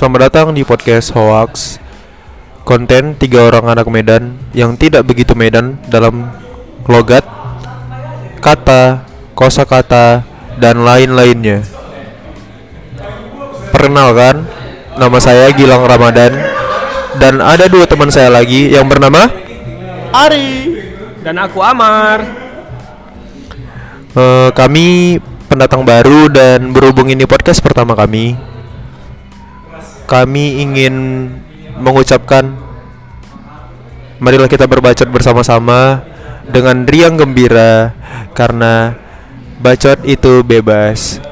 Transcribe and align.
Selamat 0.00 0.32
datang 0.32 0.56
di 0.56 0.64
podcast 0.64 1.12
Hoax 1.12 1.76
Konten 2.64 3.20
tiga 3.20 3.44
orang 3.44 3.68
anak 3.68 3.84
Medan 3.92 4.32
yang 4.56 4.72
tidak 4.72 5.04
begitu 5.04 5.36
Medan 5.36 5.76
dalam 5.92 6.24
logat, 6.88 7.20
kata, 8.40 9.04
kosakata, 9.36 10.24
dan 10.56 10.88
lain-lainnya. 10.88 11.60
Perkenalkan, 13.76 14.48
nama 14.96 15.20
saya 15.20 15.52
Gilang 15.52 15.84
Ramadan 15.84 16.32
dan 17.20 17.44
ada 17.44 17.68
dua 17.68 17.84
teman 17.84 18.08
saya 18.08 18.32
lagi 18.32 18.72
yang 18.72 18.88
bernama 18.88 19.28
Ari 20.16 20.80
Dan 21.20 21.36
aku 21.44 21.60
Amar. 21.60 22.24
eh, 24.16 24.48
kami 24.56 25.20
pendatang 25.44 25.84
baru 25.84 26.32
dan 26.32 26.72
berhubung 26.72 27.12
ini 27.12 27.28
podcast 27.28 27.60
pertama 27.60 27.92
kami. 27.92 28.48
Kami 30.10 30.58
ingin 30.58 30.94
mengucapkan 31.78 32.50
marilah 34.18 34.50
kita 34.50 34.66
berbacot 34.66 35.06
bersama-sama 35.06 36.02
dengan 36.50 36.82
riang 36.82 37.14
gembira 37.14 37.94
karena 38.34 38.98
bacot 39.62 40.02
itu 40.02 40.42
bebas 40.42 41.22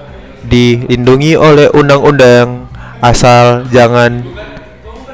dilindungi 0.46 1.34
oleh 1.34 1.68
undang-undang 1.74 2.70
asal 3.02 3.66
jangan 3.68 4.22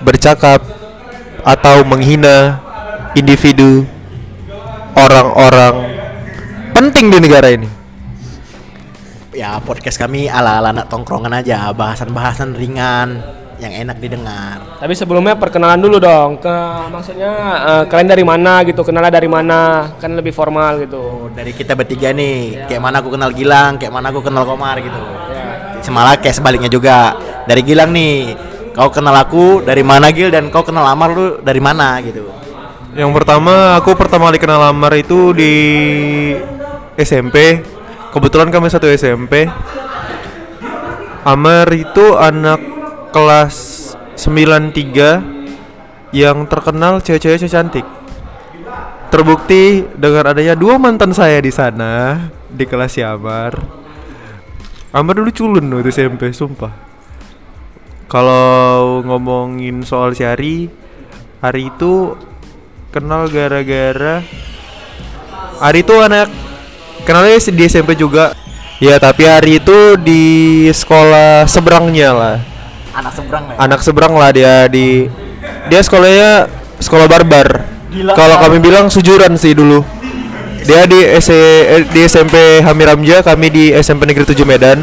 bercakap 0.05 0.61
atau 1.41 1.89
menghina 1.89 2.61
individu 3.17 3.89
orang-orang 4.93 5.75
penting 6.77 7.09
di 7.09 7.19
negara 7.19 7.49
ini. 7.49 7.69
Ya 9.35 9.59
podcast 9.59 9.99
kami 9.99 10.31
ala-ala 10.31 10.71
anak 10.71 10.87
tongkrongan 10.87 11.43
aja 11.43 11.75
Bahasan-bahasan 11.75 12.55
ringan 12.55 13.19
Yang 13.65 13.75
enak 13.81 13.97
didengar 13.97 14.59
Tapi 14.77 14.93
sebelumnya 14.93 15.41
perkenalan 15.41 15.81
dulu 15.81 15.97
dong. 15.97 16.37
Ke 16.37 16.53
maksudnya 16.93 17.33
eh, 17.65 17.85
kalian 17.89 18.09
dari 18.13 18.25
mana 18.25 18.61
gitu? 18.69 18.85
Kenalnya 18.85 19.17
dari 19.17 19.25
mana? 19.25 19.89
Kan 19.97 20.13
lebih 20.13 20.37
formal 20.37 20.85
gitu. 20.85 21.01
Oh, 21.01 21.33
Dari 21.33 21.57
kita 21.57 21.73
bertiga 21.73 22.13
nih 22.13 22.69
Kayak 22.69 22.83
mana 22.85 23.01
aku 23.01 23.09
kenal 23.17 23.33
Gilang 23.33 23.81
Kayak 23.81 23.93
mana 23.97 24.13
aku 24.13 24.21
kenal 24.21 24.45
Komar 24.45 24.77
gitu 24.85 25.01
Ya. 25.35 25.81
Semalah 25.81 26.21
kayak 26.21 26.37
sebaliknya 26.37 26.69
juga 26.69 27.17
Dari 27.49 27.65
Gilang 27.65 27.91
nih 27.91 28.37
Kau 28.77 28.93
kenal 28.93 29.17
aku 29.17 29.65
dari 29.65 29.81
mana 29.81 30.13
Gil 30.13 30.29
Dan 30.29 30.53
kau 30.53 30.61
kenal 30.61 30.85
Amar 30.85 31.17
lu 31.17 31.41
dari 31.41 31.59
mana 31.59 31.97
gitu 32.05 32.29
Yang 32.95 33.11
pertama 33.11 33.81
aku 33.81 33.97
pertama 33.99 34.31
kali 34.31 34.39
kenal 34.39 34.61
Amar 34.71 34.95
itu 34.95 35.35
di 35.35 35.55
SMP. 36.95 37.59
Kebetulan 38.15 38.55
kami 38.55 38.71
satu 38.71 38.87
SMP. 38.87 39.51
Amar 41.27 41.67
itu 41.75 42.15
anak 42.15 42.61
kelas 43.15 43.55
93 44.19 46.11
yang 46.11 46.51
terkenal 46.51 46.99
cewek-cewek 46.99 47.47
cantik. 47.47 47.87
Terbukti 49.15 49.87
dengan 49.95 50.35
adanya 50.35 50.59
dua 50.59 50.83
mantan 50.83 51.15
saya 51.15 51.39
di 51.39 51.55
sana 51.55 52.27
di 52.51 52.67
kelas 52.67 52.99
Amar. 53.07 53.55
Amar 54.91 55.15
dulu 55.15 55.31
culun 55.31 55.63
loh 55.63 55.79
itu 55.79 55.95
SMP, 55.95 56.35
sumpah. 56.35 56.75
Kalau 58.11 58.99
ngomongin 59.07 59.87
soal 59.87 60.11
si 60.19 60.27
Ari, 60.27 60.67
Ari 61.39 61.71
itu 61.71 62.19
kenal 62.91 63.31
gara-gara 63.31 64.23
Ari 65.63 65.87
itu 65.87 65.95
anak 66.03 66.31
kenalnya 67.07 67.39
di 67.39 67.63
SMP 67.63 67.95
juga. 67.95 68.35
Ya, 68.83 68.99
tapi 68.99 69.31
Ari 69.31 69.63
itu 69.63 69.95
di 70.03 70.67
sekolah 70.75 71.47
seberangnya 71.47 72.11
lah. 72.11 72.54
Anak 72.95 73.13
seberang 73.13 73.45
lah 73.51 73.55
ya? 73.55 73.59
Anak 73.59 73.81
seberang 73.83 74.15
lah 74.15 74.31
dia 74.31 74.55
di 74.71 75.11
dia 75.69 75.81
sekolahnya 75.83 76.31
sekolah 76.79 77.07
barbar. 77.11 77.49
Kalau 77.95 78.37
kami 78.43 78.59
bilang 78.63 78.91
sujuran 78.91 79.35
sih 79.39 79.55
dulu. 79.55 79.83
Dia 80.65 80.89
di 80.89 80.97
SE 81.21 81.37
eh, 81.69 81.85
di 81.85 82.01
SMP 82.09 82.65
Hamiramja, 82.65 83.21
kami 83.21 83.53
di 83.53 83.65
SMP 83.77 84.09
Negeri 84.09 84.25
7 84.25 84.49
Medan. 84.49 84.81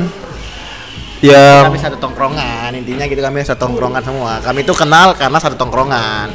Yang 1.21 1.63
Kami 1.69 1.77
satu 1.77 1.97
tongkrongan 2.01 2.73
Intinya 2.73 3.05
gitu 3.05 3.21
kami 3.21 3.45
satu 3.45 3.69
tongkrongan 3.69 4.01
semua 4.01 4.41
Kami 4.41 4.65
tuh 4.65 4.73
kenal 4.73 5.13
karena 5.13 5.37
satu 5.37 5.53
tongkrongan 5.53 6.33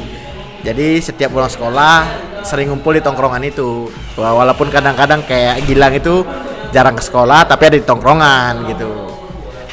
Jadi 0.63 1.03
setiap 1.03 1.35
pulang 1.35 1.51
sekolah 1.51 2.07
Sering 2.47 2.71
ngumpul 2.71 2.95
di 2.95 3.03
tongkrongan 3.03 3.43
itu 3.43 3.91
Walaupun 4.15 4.71
kadang-kadang 4.71 5.27
kayak 5.27 5.67
Gilang 5.67 5.91
itu 5.91 6.23
Jarang 6.71 6.95
ke 6.95 7.03
sekolah 7.03 7.43
tapi 7.47 7.67
ada 7.67 7.75
di 7.75 7.83
tongkrongan 7.83 8.63
gitu 8.71 9.16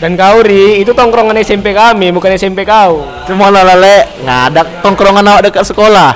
Dan 0.04 0.20
kau 0.20 0.44
Ri, 0.44 0.84
itu 0.84 0.92
tongkrongan 0.92 1.40
SMP 1.40 1.72
kami, 1.72 2.12
bukan 2.12 2.36
SMP 2.36 2.68
kau. 2.68 3.08
Cuma 3.24 3.48
lele 3.48 4.20
nggak 4.20 4.40
ada 4.52 4.62
tongkrongan 4.84 5.24
awak 5.24 5.48
dekat 5.48 5.64
sekolah 5.64 6.12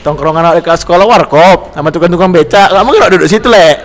Tongkrongan 0.00 0.40
awak 0.40 0.64
dekat 0.64 0.80
sekolah 0.80 1.04
warkop 1.04 1.76
Sama 1.76 1.92
tukang-tukang 1.92 2.32
beca 2.32 2.72
Kamu 2.72 2.80
mungkin 2.80 3.04
awak 3.04 3.12
duduk 3.20 3.28
situ 3.28 3.52
le 3.52 3.76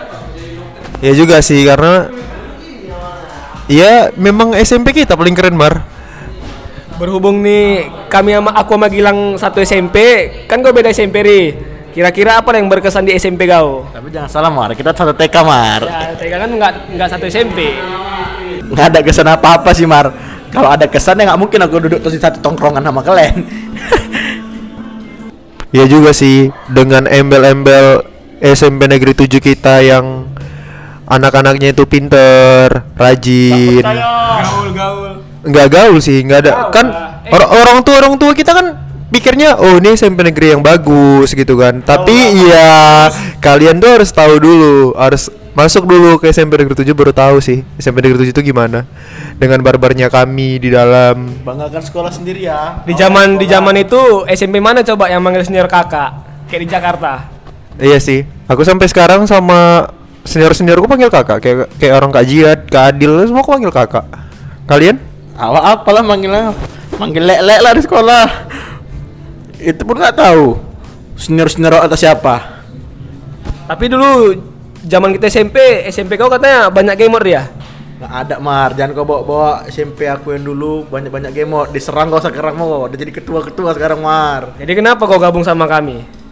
ya 1.03 1.12
juga 1.12 1.44
sih 1.44 1.68
karena 1.68 2.07
Ya 3.68 4.16
memang 4.16 4.56
SMP 4.56 4.96
kita 4.96 5.19
paling 5.19 5.35
keren 5.35 5.59
Mar 5.59 5.84
Berhubung 6.96 7.44
nih 7.44 7.91
kami 8.07 8.40
sama 8.40 8.56
aku 8.56 8.79
sama 8.79 8.88
Gilang 8.88 9.35
satu 9.35 9.59
SMP, 9.59 10.31
kan 10.47 10.63
kau 10.63 10.72
beda 10.72 10.96
SMP 10.96 11.19
Ri. 11.28 11.41
Kira-kira 11.95 12.44
apa 12.44 12.51
yang 12.59 12.67
berkesan 12.67 13.07
di 13.07 13.16
SMP 13.16 13.47
kau? 13.47 13.88
Tapi 13.88 14.11
jangan 14.11 14.28
salah 14.28 14.51
Mar 14.51 14.75
Kita 14.75 14.91
satu 14.91 15.16
TK 15.16 15.35
Mar 15.47 15.81
Ya, 15.88 16.11
Tega 16.19 16.44
kan 16.44 16.51
nggak 16.51 16.72
nggak 16.91 17.07
satu 17.07 17.23
SMP. 17.25 17.72
nggak 18.66 18.85
ada 18.91 19.00
kesan 19.00 19.29
apa-apa 19.29 19.72
sih 19.72 19.88
Mar 19.88 20.11
kalau 20.50 20.72
ada 20.72 20.88
kesan 20.88 21.19
ya 21.19 21.28
nggak 21.28 21.39
mungkin 21.39 21.59
aku 21.63 21.75
duduk 21.84 22.00
terus 22.00 22.16
di 22.16 22.22
satu 22.22 22.39
tongkrongan 22.39 22.81
sama 22.81 23.00
kalian 23.00 23.44
Ya 25.75 25.84
juga 25.85 26.16
sih 26.16 26.55
dengan 26.72 27.03
embel-embel 27.03 28.07
SMP 28.39 28.88
Negeri 28.88 29.11
7 29.11 29.44
kita 29.44 29.84
yang 29.84 30.31
anak-anaknya 31.03 31.75
itu 31.75 31.84
pinter, 31.84 32.72
rajin. 32.95 33.84
Gaul 33.84 34.72
gaul. 34.72 35.11
Nggak 35.44 35.67
gaul 35.67 36.00
sih, 36.00 36.23
nggak 36.23 36.39
ada. 36.47 36.51
Gaul 36.55 36.72
Kan. 36.72 36.85
Eh. 37.28 37.31
orang 37.35 37.50
orang 37.51 37.78
tua 37.84 37.95
orang 38.00 38.16
tua 38.16 38.31
kita 38.31 38.55
kan 38.55 38.84
pikirnya 39.09 39.57
oh 39.57 39.77
ini 39.77 39.93
SMP 39.93 40.25
negeri 40.25 40.53
yang 40.57 40.61
bagus 40.61 41.33
gitu 41.33 41.57
kan. 41.59 41.81
Tapi 41.81 42.16
ya 42.45 43.09
kalian 43.39 43.77
tuh 43.77 43.99
harus 43.99 44.09
tahu 44.09 44.39
dulu, 44.41 44.93
harus 44.97 45.29
masuk 45.55 45.88
dulu 45.88 46.19
ke 46.19 46.35
SMP 46.35 46.59
Negeri 46.59 46.83
7 46.83 46.91
baru 46.91 47.16
tahu 47.16 47.39
sih 47.39 47.63
SMP 47.79 48.03
Negeri 48.03 48.27
7 48.27 48.35
itu 48.35 48.41
gimana 48.43 48.83
dengan 49.39 49.63
barbarnya 49.63 50.11
kami 50.11 50.59
di 50.59 50.67
dalam 50.67 51.31
banggakan 51.47 51.79
sekolah 51.79 52.11
sendiri 52.11 52.43
ya 52.43 52.83
Di 52.83 52.91
zaman 52.91 53.39
di 53.39 53.47
zaman 53.47 53.71
itu 53.79 54.27
SMP 54.27 54.59
mana 54.59 54.83
coba 54.83 55.07
yang 55.07 55.23
manggil 55.23 55.47
senior 55.47 55.72
kakak? 55.72 56.11
Kayak 56.51 56.61
di 56.61 56.69
Jakarta. 56.69 57.11
Iya 57.79 57.99
sih, 58.03 58.27
aku 58.51 58.67
sampai 58.67 58.91
sekarang 58.91 59.23
sama 59.31 59.87
senior 60.27 60.51
seniorku 60.51 60.91
panggil 60.91 61.07
kakak, 61.07 61.39
kayak 61.39 61.57
kayak 61.79 61.93
orang 62.03 62.11
Kak 62.11 62.25
Jihad, 62.27 62.59
Kak 62.67 62.95
Adil, 62.95 63.11
semua 63.27 63.43
aku 63.43 63.51
panggil 63.55 63.72
kakak. 63.72 64.05
Kalian? 64.67 65.16
awak 65.35 65.63
apalah 65.83 66.03
manggilnya 66.03 66.55
manggil 66.95 67.23
lek-lek 67.27 67.59
lah 67.59 67.72
di 67.75 67.81
sekolah 67.83 68.25
pun 69.85 69.97
nggak 70.01 70.18
tahu. 70.18 70.59
Senior 71.16 71.47
senior 71.47 71.79
atau 71.79 71.96
siapa. 71.96 72.66
Tapi 73.66 73.85
dulu 73.88 74.35
zaman 74.84 75.16
kita 75.16 75.31
SMP, 75.31 75.88
SMP 75.90 76.19
kau 76.19 76.29
katanya 76.29 76.68
banyak 76.73 76.96
gamer 76.97 77.23
ya? 77.25 77.44
nggak 77.96 78.12
ada 78.28 78.35
mar. 78.44 78.75
Jangan 78.75 78.91
kau 78.91 79.07
bawa 79.07 79.22
bawa 79.23 79.50
SMP 79.72 80.09
aku 80.09 80.35
yang 80.35 80.44
dulu. 80.44 80.84
Banyak 80.91 81.09
banyak 81.09 81.31
game 81.31 81.56
mod 81.56 81.72
diserang 81.72 82.12
kau 82.12 82.19
sekarang 82.19 82.59
mau 82.59 82.85
udah 82.90 82.97
jadi 83.00 83.13
ketua 83.16 83.40
ketua 83.40 83.72
sekarang 83.72 84.03
mar. 84.03 84.51
Jadi 84.59 84.73
kenapa 84.75 85.07
kau 85.07 85.16
gabung 85.16 85.47
sama 85.47 85.63
kami? 85.63 86.25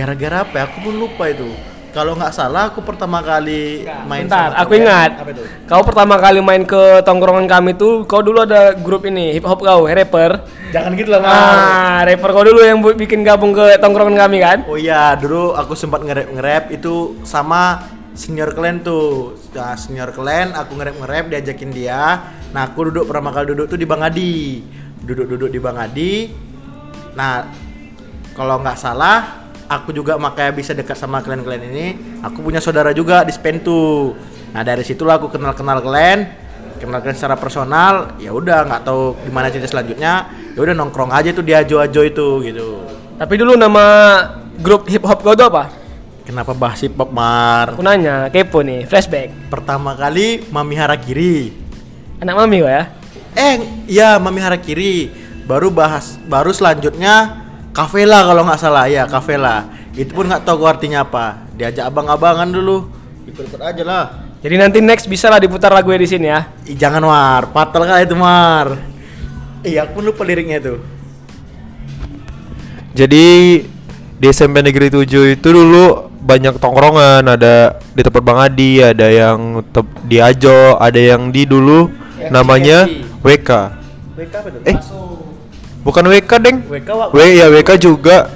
gara-gara 0.00 0.46
apa 0.46 0.54
ya? 0.56 0.64
aku 0.70 0.78
pun 0.86 0.94
lupa 0.96 1.28
itu 1.28 1.50
kalau 1.90 2.14
nggak 2.14 2.30
salah 2.30 2.68
aku 2.68 2.80
pertama 2.80 3.18
kali 3.20 3.82
main 4.04 4.24
Bentar, 4.24 4.54
aku 4.54 4.72
kalian. 4.72 4.82
ingat. 4.82 5.10
apa 5.18 5.30
itu 5.30 5.42
Kau 5.64 5.82
pertama 5.82 6.14
kali 6.16 6.38
main 6.38 6.62
ke 6.62 6.82
tongkrongan 7.00 7.44
kami 7.44 7.74
tuh, 7.74 8.02
kau 8.04 8.18
dulu 8.18 8.42
ada 8.42 8.72
grup 8.72 9.04
ini, 9.04 9.30
hip 9.30 9.42
hop 9.42 9.58
kau, 9.58 9.84
rapper. 9.84 10.42
jangan 10.70 10.94
gitu 10.94 11.10
lah 11.10 11.20
Ah, 11.20 11.98
rapper 12.02 12.30
kau 12.30 12.42
dulu 12.42 12.60
yang 12.60 12.78
bikin 12.80 13.20
gabung 13.20 13.50
ke 13.50 13.76
tongkrongan 13.76 14.16
kami 14.16 14.38
kan? 14.38 14.58
Oh 14.64 14.74
iya, 14.74 15.14
dulu 15.14 15.52
aku 15.52 15.74
sempat 15.74 16.00
nge-rap 16.00 16.28
nge-rap 16.30 16.64
itu 16.70 16.94
sama 17.22 17.82
senior 18.12 18.50
kalian 18.50 18.80
tuh. 18.80 19.38
Nah, 19.50 19.74
senior 19.74 20.10
kalian 20.10 20.52
aku 20.52 20.74
nge-rap 20.74 20.96
nge-rap 20.96 21.24
diajakin 21.28 21.70
dia. 21.70 22.02
Nah, 22.50 22.66
aku 22.66 22.90
duduk 22.90 23.06
pertama 23.06 23.30
kali 23.30 23.50
duduk 23.50 23.66
tuh 23.66 23.78
di 23.78 23.86
Bang 23.86 24.02
Adi. 24.02 24.62
Duduk-duduk 25.00 25.48
di 25.48 25.58
Bang 25.58 25.78
Adi. 25.78 26.14
Nah, 27.12 27.46
kalau 28.32 28.58
nggak 28.58 28.74
salah 28.74 29.49
aku 29.70 29.94
juga 29.94 30.18
makanya 30.18 30.50
bisa 30.50 30.74
dekat 30.74 30.98
sama 30.98 31.22
kalian-kalian 31.22 31.64
ini. 31.70 31.86
Aku 32.26 32.42
punya 32.42 32.58
saudara 32.58 32.90
juga 32.90 33.22
di 33.22 33.30
Spentu. 33.30 34.18
Nah, 34.50 34.66
dari 34.66 34.82
situlah 34.82 35.22
aku 35.22 35.30
kenal-kenal 35.30 35.78
kalian. 35.78 36.26
Kenal 36.82 36.98
kalian 36.98 37.14
secara 37.14 37.38
personal. 37.38 38.18
Ya 38.18 38.34
udah, 38.34 38.66
nggak 38.66 38.82
tahu 38.82 39.14
gimana 39.22 39.46
cerita 39.46 39.70
selanjutnya. 39.70 40.26
Ya 40.58 40.60
udah 40.60 40.74
nongkrong 40.74 41.14
aja 41.14 41.30
tuh 41.30 41.46
di 41.46 41.54
ajo-ajo 41.54 42.00
itu 42.02 42.28
gitu. 42.50 42.82
Tapi 43.14 43.34
dulu 43.38 43.54
nama 43.54 43.84
grup 44.58 44.90
hip 44.90 45.06
hop 45.06 45.22
kau 45.22 45.38
tuh 45.38 45.46
apa? 45.46 45.70
Kenapa 46.26 46.50
bahas 46.50 46.82
hip 46.82 46.98
hop 46.98 47.14
Mar? 47.14 47.78
Aku 47.78 47.84
nanya, 47.86 48.26
kepo 48.34 48.66
nih, 48.66 48.90
flashback. 48.90 49.30
Pertama 49.52 49.94
kali 49.94 50.42
Mami 50.50 50.74
Harakiri. 50.74 51.54
Anak 52.18 52.34
mami 52.36 52.64
kau 52.64 52.70
ya? 52.70 52.90
Eh, 53.38 53.54
ya 53.86 54.18
Mami 54.18 54.42
Harakiri. 54.42 55.14
Baru 55.46 55.70
bahas 55.70 56.18
baru 56.30 56.54
selanjutnya 56.54 57.44
Kavela 57.70 58.26
kalau 58.26 58.42
nggak 58.46 58.60
salah 58.60 58.90
ya 58.90 59.06
Kavela. 59.06 59.70
Itu 59.94 60.14
pun 60.14 60.26
nggak 60.26 60.42
tahu 60.42 60.66
gua 60.66 60.74
artinya 60.74 61.06
apa. 61.06 61.46
Diajak 61.54 61.90
abang-abangan 61.90 62.50
dulu. 62.50 62.90
Ikut-ikut 63.30 63.62
aja 63.62 63.82
lah. 63.86 64.04
Jadi 64.40 64.54
nanti 64.56 64.78
next 64.80 65.04
bisa 65.04 65.28
lah 65.28 65.36
diputar 65.36 65.68
lagu 65.68 65.92
di 65.92 66.08
sini 66.08 66.32
ya. 66.32 66.48
Ih, 66.64 66.72
jangan 66.72 67.04
Mar, 67.04 67.52
fatal 67.52 67.84
kali 67.84 68.08
itu 68.08 68.16
Mar. 68.16 68.72
Iya, 69.60 69.84
aku 69.84 70.00
lupa 70.00 70.24
liriknya 70.24 70.56
itu. 70.56 70.80
Jadi 72.96 73.26
di 74.20 74.26
SMP 74.32 74.64
Negeri 74.64 74.88
7 74.88 75.36
itu 75.36 75.48
dulu 75.52 76.08
banyak 76.20 76.56
tongkrongan, 76.56 77.24
ada 77.24 77.80
di 77.92 78.00
tempat 78.00 78.22
Bang 78.24 78.40
Adi, 78.40 78.80
ada 78.80 79.08
yang 79.08 79.60
di 80.08 80.16
Ajo, 80.20 80.76
ada 80.80 80.96
yang 80.96 81.28
di 81.28 81.44
dulu 81.44 81.92
namanya 82.32 82.88
WK. 83.20 83.50
WK 84.16 84.34
apa 84.36 84.48
itu? 84.48 84.58
Eh, 84.64 84.76
bukan 85.82 86.04
WK, 86.08 86.32
Deng. 86.40 86.58
WK 86.66 86.88
Wak. 86.88 87.08
W 87.12 87.18
ya 87.18 87.46
WK 87.48 87.70
juga 87.80 88.30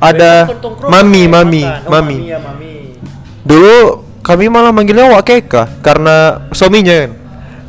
ada 0.00 0.48
Mami, 0.88 1.28
Mami. 1.28 1.62
Oh, 1.64 1.90
Mami. 1.92 2.16
ya, 2.28 2.38
Mami. 2.40 2.96
Dulu 3.44 4.04
kami 4.24 4.48
malah 4.48 4.72
manggilnya 4.72 5.12
Wak 5.12 5.24
Keka 5.28 5.82
karena 5.84 6.48
suaminya 6.52 7.06
kan. 7.06 7.12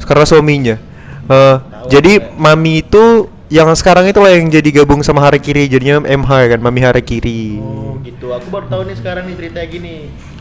Karena 0.01 0.25
suaminya. 0.27 0.75
Eh, 1.31 1.55
jadi 1.91 2.31
Mami 2.35 2.83
itu 2.83 3.31
yang 3.51 3.67
sekarang 3.75 4.07
itu 4.07 4.19
lah 4.23 4.31
yang 4.31 4.47
jadi 4.47 4.81
gabung 4.81 5.03
sama 5.03 5.19
Hari 5.27 5.43
Kiri 5.43 5.67
jadinya 5.67 5.99
MH 6.07 6.55
kan, 6.55 6.59
Mami 6.63 6.79
Hari 6.79 7.03
Kiri. 7.03 7.59
Oh 7.59 7.99
gitu, 7.99 8.31
aku 8.31 8.47
baru 8.47 8.65
tahu 8.71 8.81
nih 8.87 8.95
sekarang 8.95 9.23
nih 9.27 9.35
ceritanya 9.35 9.67
gini. 9.67 9.95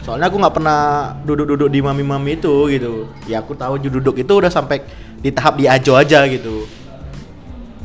Soalnya 0.06 0.30
aku 0.30 0.36
nggak 0.38 0.54
pernah 0.54 0.80
duduk-duduk 1.26 1.68
di 1.68 1.80
mami-mami 1.82 2.38
itu 2.38 2.54
gitu. 2.70 3.10
Ya 3.26 3.42
aku 3.42 3.58
tahu 3.58 3.82
duduk 3.82 4.16
itu 4.16 4.32
udah 4.32 4.48
sampai 4.48 4.86
di 5.20 5.30
tahap 5.34 5.58
di 5.60 5.66
ajo 5.66 5.92
aja 5.98 6.24
gitu. 6.30 6.64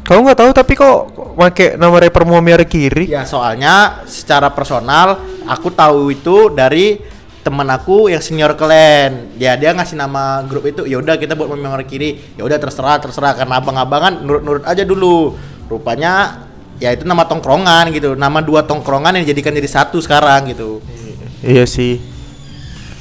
Kamu 0.06 0.22
nggak 0.22 0.38
tahu 0.38 0.52
tapi 0.54 0.78
kok 0.78 1.34
pakai 1.34 1.82
nama 1.82 1.98
rapper 1.98 2.30
Mami 2.30 2.54
Hari 2.54 2.70
Kiri? 2.70 3.10
Ya 3.10 3.26
soalnya 3.26 4.06
secara 4.06 4.54
personal 4.54 5.18
aku 5.50 5.74
tahu 5.74 6.14
itu 6.14 6.54
dari 6.54 7.02
teman 7.42 7.66
aku 7.74 8.14
yang 8.14 8.22
senior 8.22 8.54
kalian. 8.54 9.34
Ya 9.42 9.58
dia 9.58 9.74
ngasih 9.74 9.98
nama 9.98 10.46
grup 10.46 10.70
itu. 10.70 10.86
Ya 10.86 11.02
udah 11.02 11.18
kita 11.18 11.34
buat 11.34 11.50
mami 11.50 11.66
Hari 11.66 11.86
kiri. 11.90 12.10
Ya 12.38 12.46
udah 12.46 12.58
terserah 12.62 13.02
terserah 13.02 13.34
karena 13.34 13.58
abang-abangan 13.58 14.22
nurut-nurut 14.22 14.62
aja 14.70 14.86
dulu. 14.86 15.34
Rupanya 15.66 16.46
ya 16.78 16.94
itu 16.94 17.02
nama 17.02 17.26
tongkrongan 17.26 17.90
gitu. 17.90 18.14
Nama 18.14 18.46
dua 18.46 18.62
tongkrongan 18.62 19.18
yang 19.18 19.26
dijadikan 19.26 19.58
jadi 19.58 19.70
satu 19.70 19.98
sekarang 20.02 20.54
gitu. 20.54 20.86
Iya 21.42 21.66
sih. 21.66 21.98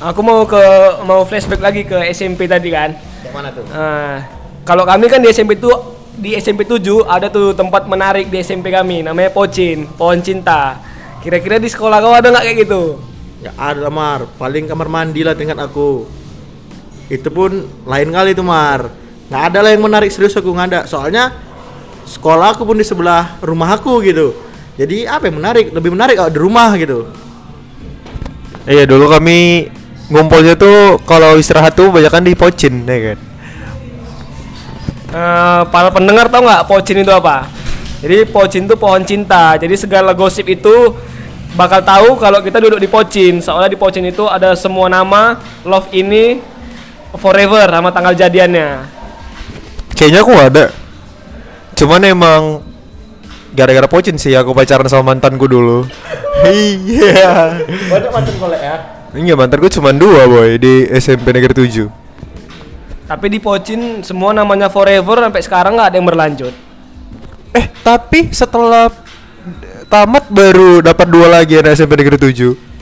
Aku 0.00 0.24
mau 0.24 0.44
ke 0.48 0.60
mau 1.04 1.24
flashback 1.28 1.60
lagi 1.60 1.84
ke 1.84 2.00
SMP 2.16 2.48
tadi 2.48 2.72
kan. 2.72 2.96
Yang 3.24 3.32
mana 3.36 3.48
tuh? 3.52 3.64
Nah, 3.68 4.24
kalau 4.64 4.88
kami 4.88 5.08
kan 5.12 5.20
di 5.20 5.28
SMP 5.28 5.60
itu 5.60 5.68
di 6.14 6.38
SMP 6.38 6.62
7 6.62 7.06
ada 7.06 7.26
tuh 7.26 7.52
tempat 7.54 7.90
menarik 7.90 8.30
di 8.30 8.38
SMP 8.38 8.70
kami 8.70 9.02
namanya 9.02 9.34
Pocin, 9.34 9.90
Pohon 9.98 10.22
Cinta. 10.22 10.78
Kira-kira 11.20 11.58
di 11.58 11.66
sekolah 11.66 11.98
kau 11.98 12.14
ada 12.14 12.30
nggak 12.30 12.44
kayak 12.44 12.58
gitu? 12.68 12.82
Ya 13.42 13.52
ada 13.58 13.88
Mar, 13.90 14.30
paling 14.38 14.68
kamar 14.70 14.88
mandi 14.88 15.26
lah 15.26 15.34
tingkat 15.34 15.58
aku. 15.58 16.06
Itu 17.10 17.28
pun 17.28 17.66
lain 17.84 18.08
kali 18.14 18.32
tuh 18.32 18.46
Mar. 18.46 18.88
Nggak 19.28 19.42
ada 19.50 19.58
lah 19.64 19.70
yang 19.74 19.82
menarik 19.84 20.12
serius 20.12 20.36
aku 20.38 20.52
nggak 20.54 20.68
ada. 20.70 20.80
Soalnya 20.86 21.34
sekolah 22.06 22.54
aku 22.54 22.62
pun 22.62 22.78
di 22.78 22.86
sebelah 22.86 23.40
rumah 23.42 23.74
aku 23.74 24.04
gitu. 24.04 24.36
Jadi 24.78 25.08
apa 25.08 25.28
yang 25.28 25.40
menarik? 25.42 25.72
Lebih 25.74 25.90
menarik 25.92 26.14
kalau 26.20 26.30
di 26.30 26.40
rumah 26.40 26.70
gitu. 26.78 27.10
Iya 28.64 28.88
dulu 28.88 29.12
kami 29.12 29.68
ngumpulnya 30.08 30.56
tuh 30.56 31.00
kalau 31.04 31.36
istirahat 31.36 31.76
tuh 31.76 31.92
banyak 31.92 32.32
di 32.32 32.32
Pocin 32.38 32.84
ya 32.84 33.12
kan. 33.12 33.33
Eh, 35.14 35.62
para 35.70 35.94
pendengar 35.94 36.26
tahu 36.26 36.42
nggak 36.42 36.66
Pocin 36.66 37.06
itu 37.06 37.12
apa? 37.14 37.46
Jadi 38.02 38.26
Pocin 38.26 38.66
itu 38.66 38.74
pohon 38.74 38.98
cinta. 39.06 39.54
Jadi 39.54 39.78
segala 39.78 40.10
gosip 40.10 40.42
itu 40.50 40.90
bakal 41.54 41.86
tahu 41.86 42.18
kalau 42.18 42.42
kita 42.42 42.58
duduk 42.58 42.82
di 42.82 42.90
Pocin. 42.90 43.38
Soalnya 43.38 43.70
di 43.70 43.78
Pocin 43.78 44.02
itu 44.02 44.26
ada 44.26 44.58
semua 44.58 44.90
nama 44.90 45.38
love 45.62 45.86
ini 45.94 46.42
forever 47.14 47.70
sama 47.70 47.94
tanggal 47.94 48.10
jadiannya. 48.18 48.90
Kayaknya 49.94 50.20
aku 50.26 50.34
ada. 50.34 50.64
Cuman 51.78 52.02
emang 52.02 52.42
gara-gara 53.54 53.86
Pocin 53.86 54.18
sih 54.18 54.34
aku 54.34 54.50
pacaran 54.50 54.90
sama 54.90 55.14
mantanku 55.14 55.46
dulu. 55.46 55.86
Iya. 56.44 57.56
Banyak 57.88 58.10
mantan 58.12 58.36
kolek 58.36 58.60
ya. 58.60 58.76
Enggak 59.16 59.36
mantanku 59.40 59.72
cuma 59.72 59.96
dua 59.96 60.28
boy 60.28 60.60
di 60.60 60.84
SMP 60.92 61.32
Negeri 61.32 61.56
7 61.56 62.03
Tapi 63.04 63.26
di 63.28 63.36
Pocin 63.36 64.00
semua 64.00 64.32
namanya 64.32 64.72
forever 64.72 65.20
sampai 65.20 65.42
sekarang 65.44 65.76
nggak 65.76 65.88
ada 65.92 65.96
yang 66.00 66.08
berlanjut. 66.08 66.54
Eh 67.52 67.66
tapi 67.84 68.32
setelah 68.32 68.88
tamat 69.92 70.24
baru 70.32 70.80
dapat 70.80 71.06
dua 71.12 71.28
lagi 71.28 71.60
anak 71.60 71.76
SMP 71.76 72.00
Negeri 72.00 72.18
7 72.32 72.74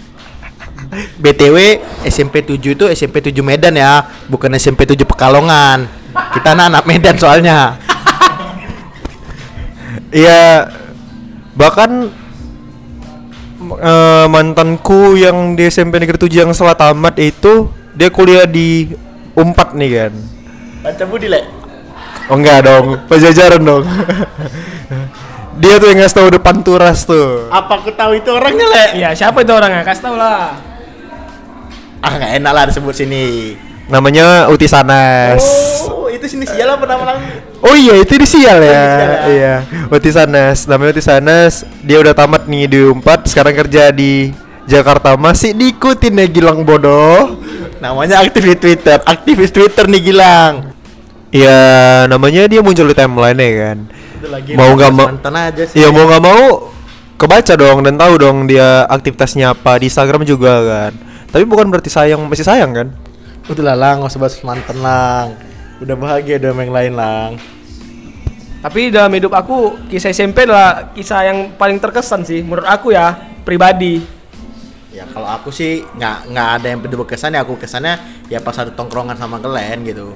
BTW 1.19 1.56
SMP 2.06 2.44
7 2.44 2.60
itu 2.60 2.84
SMP 2.92 3.24
7 3.24 3.34
Medan 3.40 3.74
ya, 3.74 4.04
bukan 4.28 4.52
SMP 4.60 4.84
7 4.84 5.02
Pekalongan. 5.08 5.88
Kita 6.36 6.52
anak-anak 6.52 6.84
Medan 6.86 7.16
soalnya. 7.18 7.58
Iya 10.12 10.68
bahkan 11.56 12.12
eh, 13.80 14.26
mantanku 14.28 15.16
yang 15.16 15.56
di 15.56 15.72
SMP 15.72 15.96
Negeri 15.96 16.28
7 16.28 16.44
yang 16.44 16.50
setelah 16.52 16.76
tamat 16.76 17.16
itu 17.16 17.72
dia 17.96 18.12
kuliah 18.12 18.44
di 18.44 18.92
Umpat 19.32 19.73
nih 19.73 19.90
kan 19.96 20.12
Baca 20.82 21.05
Budi 21.06 21.26
lek. 21.31 21.44
Oh 22.31 22.37
enggak 22.38 22.64
dong, 22.64 23.02
pajajaran 23.11 23.62
dong 23.62 23.84
Dia 25.62 25.75
tuh 25.76 25.88
yang 25.90 25.99
ngasih 26.00 26.17
tahu 26.17 26.29
depan 26.32 26.62
turas 26.62 27.05
tuh 27.05 27.50
Apa 27.50 27.82
aku 27.82 27.93
tahu 27.93 28.17
itu 28.17 28.31
orangnya 28.31 28.67
lek? 28.69 28.90
Iya, 28.99 29.11
siapa 29.12 29.43
itu 29.43 29.52
orangnya? 29.52 29.82
Kasih 29.82 30.02
tahu 30.05 30.17
lah. 30.17 30.56
Ah 32.02 32.12
nggak 32.19 32.32
enak 32.43 32.52
lah 32.52 32.64
disebut 32.67 32.94
sini. 32.99 33.55
Namanya 33.87 34.50
Uti 34.50 34.67
Sanas 34.67 35.43
Oh, 35.87 36.11
itu 36.11 36.26
sini 36.26 36.46
sial 36.46 36.67
apa 36.67 36.82
nama 36.82 37.14
lang? 37.14 37.19
Oh 37.62 37.78
iya 37.78 37.94
itu 37.99 38.19
di 38.19 38.26
sial 38.26 38.58
ya. 38.58 38.75
di 38.75 38.75
Sial 38.75 39.11
ya. 39.11 39.20
Iya. 39.31 39.55
Uti 39.87 40.11
Sanas, 40.11 40.67
namanya 40.67 40.99
Uti 40.99 41.02
Sanas. 41.02 41.62
Dia 41.82 42.02
udah 42.02 42.11
tamat 42.11 42.50
nih 42.50 42.67
di 42.67 42.78
Unpad, 42.82 43.31
sekarang 43.31 43.55
kerja 43.55 43.94
di 43.94 44.35
Jakarta. 44.67 45.14
Masih 45.14 45.55
diikutin 45.55 46.19
ya 46.19 46.26
Gilang 46.26 46.67
bodoh. 46.67 47.38
Namanya 47.82 48.23
aktif 48.23 48.46
di 48.46 48.55
Twitter, 48.55 49.02
aktivis 49.02 49.50
Twitter 49.50 49.90
nih 49.90 50.02
Gilang. 50.06 50.71
Iya, 51.35 51.59
namanya 52.06 52.47
dia 52.47 52.62
muncul 52.62 52.87
di 52.87 52.95
timeline 52.95 53.35
ya 53.35 53.50
kan. 53.59 53.78
Lagi 54.23 54.54
Mau 54.54 54.71
nggak 54.78 54.92
mau- 54.95 55.11
mantan 55.11 55.35
aja 55.35 55.62
sih. 55.66 55.83
Iya 55.83 55.90
mau 55.90 56.06
nggak 56.06 56.23
mau 56.23 56.71
kebaca 57.18 57.54
dong 57.59 57.83
dan 57.83 57.99
tahu 57.99 58.14
dong 58.23 58.47
dia 58.47 58.87
aktivitasnya 58.87 59.50
apa 59.50 59.83
di 59.83 59.90
Instagram 59.90 60.23
juga 60.23 60.62
kan. 60.62 60.92
Tapi 61.26 61.42
bukan 61.42 61.66
berarti 61.66 61.90
sayang 61.90 62.23
masih 62.30 62.47
sayang 62.47 62.71
kan? 62.71 62.88
Udah 63.50 63.75
lah 63.75 63.76
lang, 63.76 63.95
nggak 63.99 64.14
usah 64.14 64.21
bahas 64.23 64.38
mantan 64.47 64.78
lang. 64.78 65.26
Udah 65.83 65.97
bahagia 65.99 66.38
udah 66.38 66.54
yang 66.54 66.71
lain 66.71 66.92
lang. 66.95 67.30
Tapi 68.62 68.95
dalam 68.95 69.11
hidup 69.11 69.35
aku 69.35 69.75
kisah 69.90 70.14
SMP 70.14 70.47
adalah 70.47 70.95
kisah 70.95 71.26
yang 71.26 71.50
paling 71.59 71.83
terkesan 71.83 72.23
sih 72.23 72.47
menurut 72.47 72.62
aku 72.62 72.95
ya 72.95 73.11
pribadi. 73.42 74.22
Ya 74.92 75.08
kalau 75.08 75.25
aku 75.25 75.49
sih 75.49 75.80
nggak 75.96 76.16
nggak 76.28 76.49
ada 76.61 76.66
yang 76.68 76.80
berkesan 76.84 77.32
ya 77.32 77.40
aku 77.40 77.56
kesannya 77.56 77.96
ya 78.28 78.44
pas 78.44 78.52
ada 78.61 78.68
tongkrongan 78.76 79.16
sama 79.16 79.40
kalian 79.40 79.88
gitu. 79.88 80.12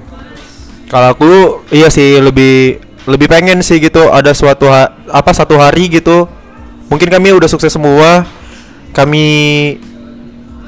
Kalau 0.93 1.17
aku 1.17 1.65
iya 1.73 1.89
sih 1.89 2.21
lebih 2.21 2.85
lebih 3.09 3.27
pengen 3.27 3.65
sih 3.65 3.81
gitu 3.81 4.13
ada 4.13 4.37
suatu 4.37 4.69
ha- 4.69 4.93
apa 5.09 5.33
satu 5.33 5.57
hari 5.57 5.89
gitu. 5.89 6.29
Mungkin 6.93 7.09
kami 7.09 7.33
udah 7.33 7.49
sukses 7.49 7.73
semua. 7.73 8.29
Kami 8.93 9.25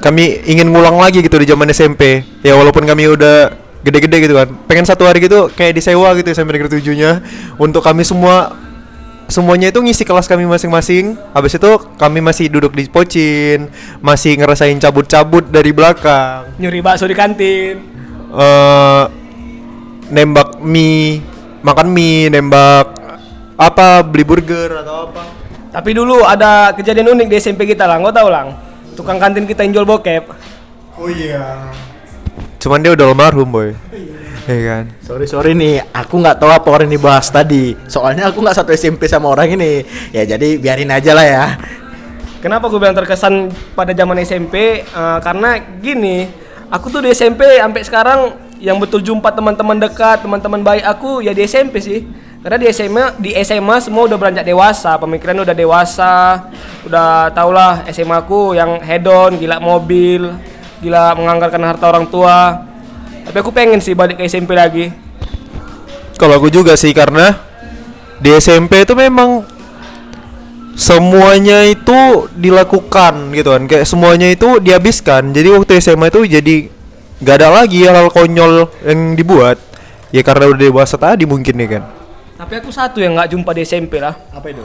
kami 0.01 0.41
ingin 0.47 0.73
ngulang 0.73 0.97
lagi 0.97 1.21
gitu 1.21 1.37
di 1.37 1.45
zaman 1.45 1.69
SMP. 1.69 2.25
Ya 2.41 2.57
walaupun 2.57 2.89
kami 2.89 3.13
udah 3.13 3.53
gede-gede 3.85 4.25
gitu 4.25 4.33
kan. 4.33 4.49
Pengen 4.65 4.89
satu 4.89 5.05
hari 5.05 5.21
gitu 5.21 5.53
kayak 5.53 5.77
disewa 5.77 6.17
gitu 6.17 6.33
sampai 6.33 6.57
negeri 6.57 6.81
tujuhnya 6.81 7.21
untuk 7.61 7.85
kami 7.85 8.01
semua 8.01 8.57
semuanya 9.29 9.69
itu 9.71 9.79
ngisi 9.79 10.03
kelas 10.03 10.27
kami 10.27 10.49
masing-masing. 10.49 11.15
Habis 11.31 11.55
itu 11.55 11.71
kami 11.95 12.19
masih 12.19 12.49
duduk 12.51 12.75
di 12.75 12.89
pocin, 12.89 13.69
masih 14.01 14.35
ngerasain 14.35 14.75
cabut-cabut 14.81 15.47
dari 15.47 15.71
belakang. 15.71 16.51
Nyuri 16.59 16.81
bakso 16.83 17.05
di 17.07 17.15
kantin. 17.15 17.79
eh 18.29 19.03
nembak 20.09 20.61
mie, 20.61 21.21
makan 21.61 21.87
mie, 21.93 22.29
nembak 22.29 22.97
apa 23.57 24.01
beli 24.05 24.25
burger 24.25 24.81
atau 24.81 25.09
apa. 25.09 25.23
Tapi 25.69 25.89
dulu 25.93 26.25
ada 26.25 26.73
kejadian 26.73 27.13
unik 27.13 27.27
di 27.29 27.35
SMP 27.37 27.69
kita 27.69 27.85
lah, 27.85 28.01
nggak 28.01 28.15
tahu 28.17 28.29
lang. 28.33 28.57
Tukang 28.97 29.21
kantin 29.21 29.45
kita 29.45 29.61
yang 29.61 29.81
jual 29.81 29.85
bokep. 29.85 30.25
Oh 30.97 31.07
iya. 31.07 31.69
Cuman 32.59 32.81
dia 32.83 32.91
udah 32.91 33.05
almarhum, 33.13 33.47
boy. 33.47 33.71
Iya 34.49 34.61
kan? 34.65 34.83
Sorry 35.05 35.29
sorry 35.29 35.51
nih, 35.53 35.85
aku 35.93 36.17
nggak 36.17 36.41
tahu 36.41 36.49
apa 36.49 36.65
orang 36.73 36.89
yang 36.89 36.97
dibahas 36.97 37.29
tadi. 37.29 37.77
Soalnya 37.85 38.33
aku 38.33 38.41
nggak 38.41 38.57
satu 38.57 38.73
SMP 38.73 39.05
sama 39.05 39.29
orang 39.29 39.53
ini. 39.53 39.85
Ya 40.09 40.25
jadi 40.25 40.57
biarin 40.57 40.89
aja 40.89 41.13
lah 41.13 41.21
ya. 41.21 41.45
Kenapa 42.41 42.65
gue 42.65 42.81
bilang 42.81 42.97
terkesan 42.97 43.53
pada 43.77 43.93
zaman 43.93 44.17
SMP? 44.25 44.81
Eh, 44.81 45.19
karena 45.21 45.61
gini, 45.77 46.25
aku 46.73 46.89
tuh 46.89 47.05
di 47.05 47.13
SMP 47.13 47.61
sampai 47.61 47.85
sekarang 47.85 48.19
yang 48.57 48.81
betul 48.81 49.05
jumpa 49.05 49.29
teman-teman 49.29 49.77
dekat, 49.77 50.25
teman-teman 50.25 50.65
baik 50.65 50.81
aku 50.81 51.21
ya 51.21 51.29
di 51.29 51.45
SMP 51.45 51.77
sih. 51.77 52.09
Karena 52.41 52.57
di 52.57 52.65
SMA 52.73 53.21
di 53.21 53.35
SMA 53.45 53.83
semua 53.85 54.09
udah 54.09 54.17
beranjak 54.17 54.49
dewasa, 54.49 54.97
pemikiran 54.97 55.45
udah 55.45 55.53
dewasa, 55.53 56.49
udah 56.89 57.29
tau 57.37 57.53
lah 57.53 57.85
SMA 57.93 58.17
aku 58.17 58.57
yang 58.57 58.81
hedon, 58.81 59.37
gila 59.37 59.61
mobil, 59.61 60.33
gila 60.81 61.13
menganggarkan 61.13 61.61
harta 61.61 61.85
orang 61.85 62.09
tua. 62.09 62.68
Tapi 63.25 63.37
aku 63.37 63.51
pengen 63.51 63.79
sih 63.79 63.93
balik 63.93 64.17
ke 64.17 64.25
SMP 64.25 64.53
lagi. 64.53 64.89
Kalau 66.15 66.35
aku 66.35 66.47
juga 66.47 66.75
sih 66.75 66.91
karena 66.91 67.39
di 68.19 68.31
SMP 68.33 68.83
itu 68.83 68.91
memang 68.91 69.47
semuanya 70.75 71.63
itu 71.63 72.27
dilakukan 72.31 73.31
gitu 73.31 73.51
kan 73.51 73.63
kayak 73.67 73.83
semuanya 73.83 74.31
itu 74.31 74.59
dihabiskan 74.59 75.31
jadi 75.31 75.51
waktu 75.51 75.79
SMA 75.79 76.07
itu 76.07 76.23
jadi 76.25 76.55
nggak 77.19 77.35
ada 77.35 77.49
lagi 77.51 77.83
hal-hal 77.83 78.07
konyol 78.07 78.67
yang 78.83 79.15
dibuat 79.15 79.59
ya 80.11 80.23
karena 80.23 80.47
udah 80.47 80.59
dewasa 80.59 80.95
tadi 80.95 81.27
mungkin 81.27 81.55
ya 81.55 81.67
kan 81.67 81.83
Tapi 82.39 82.53
aku 82.55 82.71
satu 82.71 83.03
yang 83.03 83.19
nggak 83.19 83.35
jumpa 83.35 83.51
di 83.51 83.67
SMP 83.67 83.99
lah, 83.99 84.15
Apa 84.31 84.55
itu? 84.55 84.63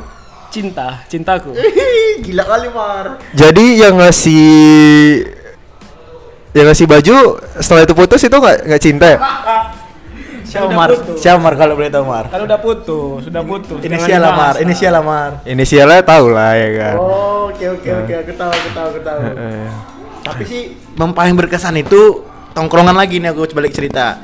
cinta, 0.54 1.02
cintaku. 1.11 1.50
Gila 2.23 2.46
kali 2.46 2.70
Mar. 2.70 3.18
jadi 3.34 3.64
yang 3.82 3.99
ngasih 3.99 4.46
yang 6.54 6.66
ngasih 6.70 6.87
baju 6.87 7.16
setelah 7.58 7.82
itu 7.82 7.94
putus 7.94 8.20
itu 8.23 8.32
nggak 8.32 8.56
nggak 8.64 8.82
cinta 8.82 9.06
ya 9.11 9.18
Siapa 10.44 10.70
Udah 10.70 10.76
Mar? 10.78 10.90
putus. 10.94 11.16
Siapa 11.18 11.38
Mar 11.42 11.54
kalau 11.58 11.75
boleh 11.75 11.90
tahu 11.90 12.04
Mar? 12.06 12.30
Kalau 12.30 12.46
udah 12.46 12.61
putus, 12.62 13.26
sudah 13.26 13.42
putus. 13.42 13.75
Inisial 13.82 14.23
lah 14.23 14.32
Mar, 14.38 14.54
inisial 14.62 14.92
lah 14.94 15.02
Mar. 15.02 15.30
inisialnya 15.42 15.99
tahu 16.06 16.30
lah 16.30 16.54
ya 16.54 16.68
kan 16.78 16.94
Oh, 16.94 17.50
oke 17.50 17.64
oke 17.75 17.88
oke, 17.90 18.12
aku 18.23 18.32
tahu, 18.38 18.50
aku 18.54 18.70
tahu, 18.70 18.87
aku 18.87 19.00
tahu. 19.02 19.20
Eh, 19.34 19.68
Tapi 20.23 20.42
sih 20.46 20.62
yang 20.94 21.11
paling 21.11 21.34
berkesan 21.34 21.75
itu 21.75 22.23
tongkrongan 22.54 22.94
lagi 22.94 23.18
nih 23.18 23.34
aku 23.34 23.50
balik 23.50 23.75
cerita. 23.75 24.14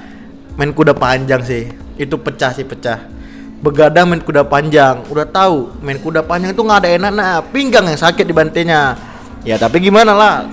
Main 0.54 0.70
kuda 0.70 0.94
panjang 0.94 1.42
sih. 1.42 1.66
Itu 1.99 2.22
pecah 2.22 2.54
sih 2.54 2.62
pecah. 2.62 3.10
Begadang 3.58 4.14
main 4.14 4.22
kuda 4.22 4.46
panjang. 4.46 5.02
Udah 5.10 5.26
tahu 5.26 5.82
main 5.82 5.99
kuda 5.99 6.22
panjang 6.22 6.54
itu 6.54 6.62
nggak 6.62 6.78
ada 6.87 6.90
enak 6.94 7.10
nah 7.10 7.42
pinggang 7.42 7.90
yang 7.90 7.99
sakit 7.99 8.22
di 8.22 8.30
bantainya. 8.30 8.94
Ya 9.42 9.58
tapi 9.58 9.82
gimana 9.82 10.14
lah. 10.14 10.46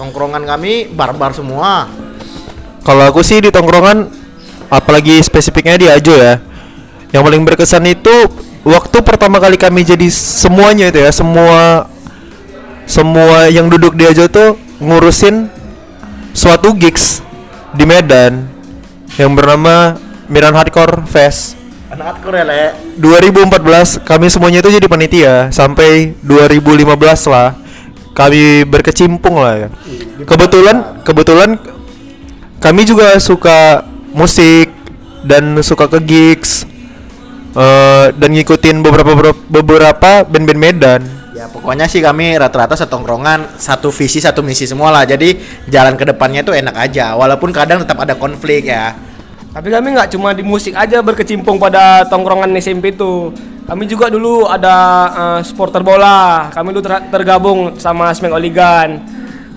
Tongkrongan 0.00 0.48
kami 0.48 0.88
barbar 0.88 1.36
semua. 1.36 1.84
Kalau 2.80 3.04
aku 3.04 3.20
sih 3.20 3.36
di 3.44 3.52
tongkrongan 3.52 4.08
apalagi 4.72 5.20
spesifiknya 5.20 5.76
di 5.76 5.92
Ajo 5.92 6.16
ya. 6.16 6.40
Yang 7.12 7.22
paling 7.28 7.42
berkesan 7.44 7.84
itu 7.84 8.32
waktu 8.64 8.96
pertama 9.04 9.36
kali 9.36 9.60
kami 9.60 9.84
jadi 9.84 10.08
semuanya 10.08 10.88
itu 10.88 11.04
ya, 11.04 11.12
semua 11.12 11.84
semua 12.88 13.52
yang 13.52 13.68
duduk 13.68 13.92
di 13.92 14.08
Ajo 14.08 14.24
tuh 14.32 14.56
ngurusin 14.80 15.52
suatu 16.32 16.72
gigs 16.72 17.20
di 17.76 17.84
Medan 17.84 18.48
yang 19.20 19.36
bernama 19.36 20.00
Medan 20.32 20.56
Hardcore 20.56 21.04
Fest. 21.12 21.60
Anak 21.92 22.16
hardcore 22.16 22.40
ya 22.40 22.44
le. 22.48 22.64
2014 22.96 24.00
kami 24.00 24.32
semuanya 24.32 24.64
itu 24.64 24.72
jadi 24.72 24.86
panitia 24.88 25.34
sampai 25.52 26.16
2015 26.24 26.88
lah 27.28 27.52
kami 28.12 28.66
berkecimpung 28.66 29.38
lah 29.38 29.66
ya. 29.66 29.68
Kebetulan 30.26 31.02
kebetulan 31.06 31.50
kami 32.60 32.82
juga 32.84 33.16
suka 33.22 33.86
musik 34.12 34.68
dan 35.24 35.56
suka 35.62 35.86
ke 35.86 35.98
gigs 36.02 36.66
eh, 37.54 38.06
dan 38.12 38.30
ngikutin 38.34 38.82
beberapa 38.82 39.32
beberapa 39.48 40.10
band-band 40.26 40.60
Medan. 40.60 41.02
Ya 41.32 41.48
pokoknya 41.48 41.88
sih 41.88 42.04
kami 42.04 42.36
rata-rata 42.36 42.76
setongkrongan 42.76 43.56
satu 43.56 43.88
visi 43.88 44.20
satu 44.20 44.44
misi 44.44 44.68
semua 44.68 44.92
lah. 44.92 45.08
Jadi 45.08 45.40
jalan 45.72 45.96
ke 45.96 46.04
depannya 46.04 46.44
tuh 46.44 46.52
enak 46.52 46.76
aja. 46.76 47.16
Walaupun 47.16 47.48
kadang 47.54 47.80
tetap 47.80 47.96
ada 47.96 48.12
konflik 48.18 48.68
ya. 48.68 48.92
Tapi 49.50 49.66
kami 49.66 49.98
nggak 49.98 50.14
cuma 50.14 50.30
di 50.30 50.46
musik 50.46 50.78
aja 50.78 51.02
berkecimpung 51.02 51.58
pada 51.58 52.06
tongkrongan 52.06 52.54
SMP 52.62 52.94
itu. 52.94 53.34
Kami 53.66 53.86
juga 53.86 54.06
dulu 54.06 54.46
ada 54.46 54.76
eh, 55.10 55.40
supporter 55.42 55.82
bola. 55.82 56.50
Kami 56.54 56.70
dulu 56.70 56.82
ter- 56.86 57.06
tergabung 57.10 57.74
sama 57.74 58.14
Smack 58.14 58.34
Oligan. 58.34 59.02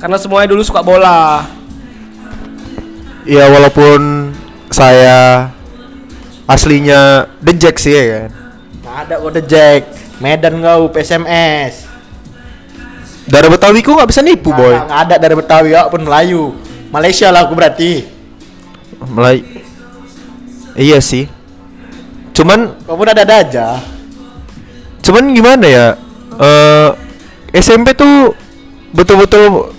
Karena 0.02 0.18
semuanya 0.18 0.50
dulu 0.50 0.66
suka 0.66 0.82
bola. 0.82 1.46
Ya 3.24 3.48
walaupun 3.54 4.34
saya 4.74 5.48
aslinya 6.50 7.30
The 7.40 7.54
Jack 7.54 7.78
sih 7.78 7.94
ya 7.94 8.06
kan. 8.10 8.30
Nggak 8.82 8.98
ada 8.98 9.16
kode 9.22 9.42
Jack. 9.46 9.82
Medan 10.18 10.58
kau 10.58 10.90
PSMS. 10.90 11.86
Darah 13.30 13.48
Betawi 13.48 13.86
ku 13.86 13.94
nggak 13.94 14.10
bisa 14.10 14.26
nipu 14.26 14.50
boy. 14.50 14.74
Nggak 14.74 15.02
ada 15.06 15.16
dari 15.22 15.36
Betawi 15.38 15.70
ya 15.78 15.86
pun 15.86 16.02
Melayu. 16.02 16.58
Malaysia 16.90 17.30
lah 17.30 17.46
aku 17.46 17.54
berarti. 17.54 18.10
Mulai 19.04 19.53
Iya 20.74 20.98
sih. 21.00 21.30
Cuman 22.34 22.74
Kau 22.84 22.98
pun 22.98 23.06
ada 23.06 23.22
aja. 23.24 23.78
cuman 25.04 25.36
gimana 25.36 25.66
ya? 25.68 25.88
Eh 26.34 26.90
SMP 27.54 27.94
tuh 27.94 28.34
betul-betul 28.92 29.70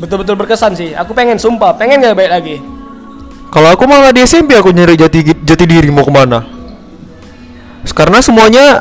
Betul-betul 0.00 0.34
berkesan 0.34 0.74
sih. 0.74 0.90
Aku 0.96 1.14
pengen 1.14 1.38
sumpah, 1.38 1.76
pengen 1.76 2.02
nggak 2.02 2.16
baik 2.16 2.32
lagi. 2.32 2.56
kalau 3.52 3.68
aku 3.68 3.84
malah 3.84 4.16
di 4.16 4.24
SMP 4.24 4.56
aku 4.56 4.72
nyari 4.72 4.96
jati 4.96 5.20
jati 5.44 5.64
diri 5.68 5.92
mau 5.92 6.02
ke 6.02 6.10
mana? 6.10 6.40
Karena 7.92 8.24
semuanya 8.24 8.80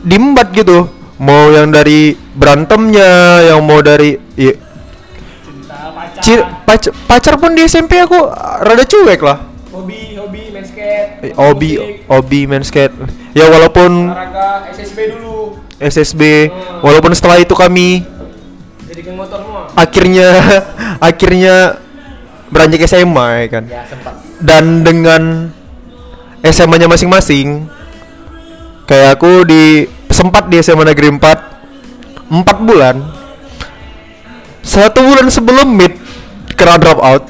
diembat 0.00 0.54
gitu. 0.54 0.86
Mau 1.18 1.50
yang 1.50 1.74
dari 1.74 2.14
berantemnya, 2.32 3.42
yang 3.50 3.62
mau 3.62 3.82
dari 3.82 4.14
iya, 4.34 4.54
ci- 6.22 6.46
pac- 6.62 6.94
pacar 7.06 7.34
pun 7.38 7.54
di 7.54 7.66
SMP 7.66 7.98
aku 7.98 8.14
rada 8.62 8.82
cuek 8.82 9.20
lah. 9.20 9.38
Hobi, 9.82 10.14
hobi, 10.14 10.42
main 10.54 10.62
skate. 10.62 11.10
Eh, 11.26 11.32
Obi, 11.34 11.70
obi 12.06 12.40
main 12.46 12.62
skate. 12.62 12.94
Ya 13.34 13.50
walaupun 13.50 14.14
olahraga 14.14 14.70
SSB 14.70 15.18
dulu. 15.18 15.58
SSB, 15.82 16.22
walaupun 16.86 17.10
setelah 17.10 17.42
itu 17.42 17.50
kami 17.58 18.06
Jadi 18.86 19.00
geng 19.02 19.18
motor 19.18 19.42
semua. 19.42 19.66
akhirnya 19.74 20.28
akhirnya 21.10 21.82
beranjak 22.54 22.86
SMA 22.86 23.26
ya 23.42 23.46
kan. 23.50 23.64
Ya 23.66 23.82
sempat. 23.90 24.14
Dan 24.38 24.86
dengan 24.86 25.50
SMA-nya 26.46 26.86
masing-masing 26.86 27.66
kayak 28.86 29.18
aku 29.18 29.42
di 29.42 29.90
sempat 30.14 30.46
di 30.46 30.62
SMA 30.62 30.86
Negeri 30.86 31.10
4 31.10 32.30
4 32.30 32.68
bulan. 32.70 33.02
Satu 34.62 35.02
bulan 35.02 35.26
sebelum 35.26 35.74
mid 35.74 35.98
kena 36.54 36.78
drop 36.78 37.02
out 37.02 37.26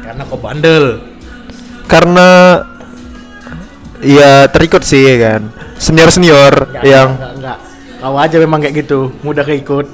Karena 0.00 0.24
kau 0.24 0.40
bandel. 0.40 1.09
Karena 1.90 2.28
ya 3.98 4.46
terikut 4.46 4.86
sih 4.86 5.02
ya 5.02 5.16
kan. 5.18 5.42
Senior-senior 5.80 6.70
Nggak, 6.70 6.84
yang 6.86 7.08
enggak, 7.18 7.32
enggak. 7.36 7.58
Kau 8.00 8.16
aja 8.16 8.36
memang 8.40 8.58
kayak 8.64 8.74
gitu, 8.86 9.12
mudah 9.20 9.44
keikut. 9.44 9.86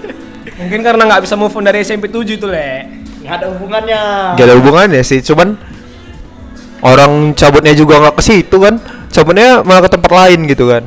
Mungkin 0.58 0.80
karena 0.82 1.02
nggak 1.06 1.22
bisa 1.26 1.34
move 1.36 1.54
on 1.54 1.66
dari 1.66 1.84
SMP 1.84 2.10
7 2.10 2.38
itu, 2.38 2.46
Le. 2.46 2.70
Nggak 3.22 3.34
ada 3.40 3.46
hubungannya. 3.50 4.02
gak 4.36 4.46
ada 4.46 4.54
hubungannya 4.58 5.02
sih, 5.06 5.22
cuman 5.22 5.58
orang 6.82 7.32
cabutnya 7.34 7.72
juga 7.74 8.00
nggak 8.02 8.16
ke 8.18 8.22
situ 8.24 8.56
kan. 8.58 8.78
Cabutnya 9.10 9.62
malah 9.62 9.86
ke 9.86 9.90
tempat 9.90 10.10
lain 10.10 10.40
gitu 10.50 10.66
kan. 10.66 10.82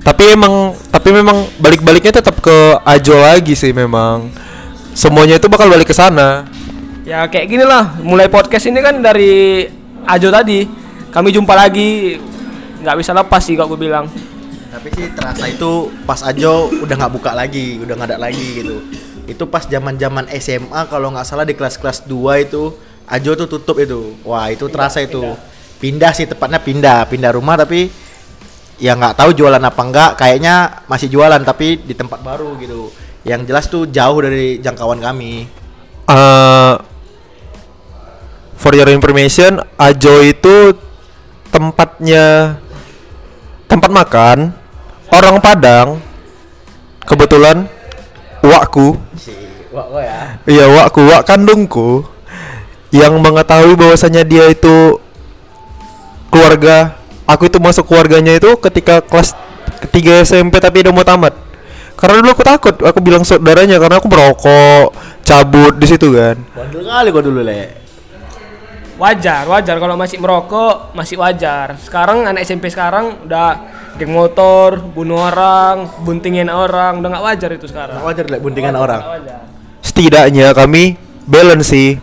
Tapi 0.00 0.24
emang 0.32 0.76
tapi 0.88 1.08
memang 1.12 1.48
balik-baliknya 1.60 2.20
tetap 2.20 2.40
ke 2.40 2.56
Ajo 2.84 3.16
lagi 3.20 3.52
sih 3.52 3.72
memang. 3.72 4.32
Semuanya 4.96 5.36
itu 5.36 5.48
bakal 5.48 5.68
balik 5.68 5.88
ke 5.88 5.96
sana. 5.96 6.44
Ya 7.10 7.26
kayak 7.26 7.50
gini 7.50 7.66
lah, 7.66 7.98
mulai 8.06 8.30
podcast 8.30 8.70
ini 8.70 8.78
kan 8.78 9.02
dari 9.02 9.66
Ajo 10.06 10.30
tadi. 10.30 10.62
Kami 11.10 11.34
jumpa 11.34 11.58
lagi, 11.58 12.22
nggak 12.86 12.96
bisa 13.02 13.10
lepas 13.10 13.42
sih 13.42 13.58
kalau 13.58 13.74
gue 13.74 13.90
bilang. 13.90 14.06
Tapi 14.70 14.94
sih 14.94 15.10
terasa 15.10 15.50
itu 15.50 15.90
pas 16.06 16.22
Ajo 16.22 16.70
udah 16.70 16.94
nggak 16.94 17.10
buka 17.10 17.34
lagi, 17.34 17.82
udah 17.82 17.98
nggak 17.98 18.14
ada 18.14 18.18
lagi 18.30 18.62
gitu. 18.62 18.78
Itu 19.26 19.50
pas 19.50 19.66
zaman-zaman 19.66 20.30
SMA 20.38 20.86
kalau 20.86 21.10
nggak 21.10 21.26
salah 21.26 21.42
di 21.42 21.58
kelas-kelas 21.58 22.06
2 22.06 22.46
itu 22.46 22.78
Ajo 23.10 23.30
tuh 23.34 23.58
tutup 23.58 23.82
itu. 23.82 24.14
Wah, 24.22 24.46
itu 24.46 24.70
terasa 24.70 25.02
itu. 25.02 25.34
Pindah 25.82 26.14
sih 26.14 26.30
tepatnya 26.30 26.62
pindah, 26.62 27.10
pindah 27.10 27.34
rumah 27.34 27.58
tapi 27.58 27.90
ya 28.78 28.94
nggak 28.94 29.18
tahu 29.18 29.34
jualan 29.34 29.58
apa 29.58 29.82
enggak, 29.82 30.10
kayaknya 30.14 30.86
masih 30.86 31.10
jualan 31.10 31.42
tapi 31.42 31.74
di 31.74 31.98
tempat 31.98 32.22
baru 32.22 32.54
gitu. 32.62 32.86
Yang 33.26 33.40
jelas 33.50 33.66
tuh 33.66 33.90
jauh 33.90 34.22
dari 34.22 34.62
jangkauan 34.62 35.02
kami. 35.02 35.58
Eh, 36.06 36.74
for 38.60 38.76
your 38.76 38.92
information, 38.92 39.64
Ajo 39.80 40.20
itu 40.20 40.76
tempatnya 41.48 42.60
tempat 43.64 43.90
makan 43.90 44.52
orang 45.08 45.40
Padang. 45.40 45.88
Kebetulan 47.08 47.66
wakku, 48.44 48.94
Si, 49.18 49.34
ya. 49.74 50.38
iya 50.46 50.66
wakku, 50.70 51.02
wak 51.10 51.26
kandungku 51.26 52.06
yang 52.94 53.18
mengetahui 53.18 53.74
bahwasanya 53.74 54.22
dia 54.22 54.46
itu 54.46 55.00
keluarga 56.30 56.94
aku 57.26 57.50
itu 57.50 57.58
masuk 57.58 57.90
keluarganya 57.90 58.38
itu 58.38 58.54
ketika 58.62 59.02
kelas 59.02 59.34
ketiga 59.82 60.22
SMP 60.22 60.62
tapi 60.62 60.86
udah 60.86 60.94
mau 60.94 61.02
tamat 61.02 61.34
karena 61.98 62.22
dulu 62.22 62.30
aku 62.32 62.44
takut 62.46 62.74
aku 62.78 62.98
bilang 63.02 63.26
saudaranya 63.26 63.82
karena 63.82 63.98
aku 63.98 64.06
merokok 64.06 64.94
cabut 65.20 65.76
di 65.76 65.86
situ 65.86 66.16
kan. 66.16 66.36
Bandel 66.56 66.82
kali 66.86 67.08
gua 67.12 67.22
dulu 67.22 67.40
le. 67.44 67.79
Wajar, 69.00 69.48
wajar 69.48 69.80
kalau 69.80 69.96
masih 69.96 70.20
merokok 70.20 70.92
masih 70.92 71.16
wajar. 71.16 71.72
Sekarang 71.80 72.28
anak 72.28 72.44
SMP 72.44 72.68
sekarang 72.68 73.24
udah 73.24 73.56
geng 73.96 74.12
motor, 74.12 74.76
bunuh 74.76 75.24
orang, 75.24 75.88
buntingin 76.04 76.52
orang, 76.52 77.00
udah 77.00 77.08
nggak 77.08 77.24
wajar 77.24 77.50
itu 77.56 77.64
sekarang. 77.64 77.96
Nggak 77.96 78.08
wajar 78.12 78.24
le 78.28 78.36
buntingan 78.44 78.76
orang. 78.76 79.00
Wajar. 79.00 79.40
Setidaknya 79.80 80.52
kami 80.52 81.00
balance 81.24 81.72
sih. 81.72 81.96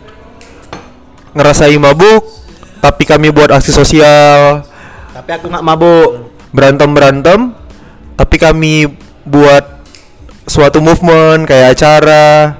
Ngerasain 1.38 1.78
mabuk, 1.78 2.26
tapi 2.82 3.06
kami 3.06 3.30
buat 3.30 3.54
aksi 3.54 3.70
sosial, 3.70 4.66
Tapi 5.14 5.30
aku 5.38 5.46
nggak 5.46 5.62
mabuk. 5.62 6.34
berantem-berantem, 6.50 7.54
tapi 8.18 8.36
kami 8.42 8.90
buat 9.22 9.84
suatu 10.50 10.82
movement 10.82 11.46
kayak 11.46 11.78
acara. 11.78 12.56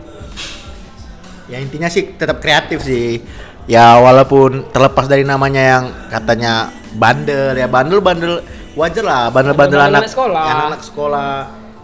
Ya 1.48 1.56
intinya 1.58 1.88
sih 1.88 2.12
tetap 2.14 2.44
kreatif 2.44 2.84
sih. 2.84 3.24
Ya 3.68 4.00
walaupun 4.00 4.72
terlepas 4.72 5.04
dari 5.12 5.28
namanya 5.28 5.60
yang 5.60 5.84
katanya 6.08 6.72
bandel 6.96 7.52
ya 7.52 7.68
bandel 7.68 8.00
bandel 8.00 8.40
wajar 8.72 9.04
lah 9.04 9.28
bandel 9.28 9.52
bandel 9.52 9.76
anak 9.76 10.08
anak 10.08 10.12
sekolah. 10.16 10.44
ya, 10.48 10.54
anak 10.72 10.82
sekolah. 10.82 11.32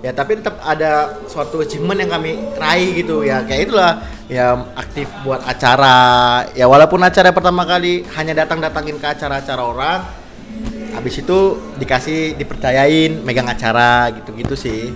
Ya 0.00 0.12
tapi 0.16 0.40
tetap 0.40 0.60
ada 0.64 1.20
suatu 1.28 1.60
achievement 1.60 2.00
yang 2.00 2.08
kami 2.08 2.40
raih 2.56 3.04
gitu. 3.04 3.20
Ya 3.20 3.44
kayak 3.44 3.68
itulah 3.68 4.00
ya 4.32 4.64
aktif 4.80 5.12
buat 5.28 5.44
acara. 5.44 6.48
Ya 6.56 6.64
walaupun 6.64 7.04
acara 7.04 7.36
pertama 7.36 7.68
kali 7.68 8.08
hanya 8.16 8.32
datang 8.32 8.64
datangin 8.64 8.96
ke 8.96 9.04
acara-acara 9.04 9.60
orang 9.60 10.00
habis 10.96 11.20
itu 11.20 11.60
dikasih 11.76 12.38
dipercayain 12.40 13.20
megang 13.20 13.44
acara 13.44 14.08
gitu-gitu 14.08 14.56
sih. 14.56 14.88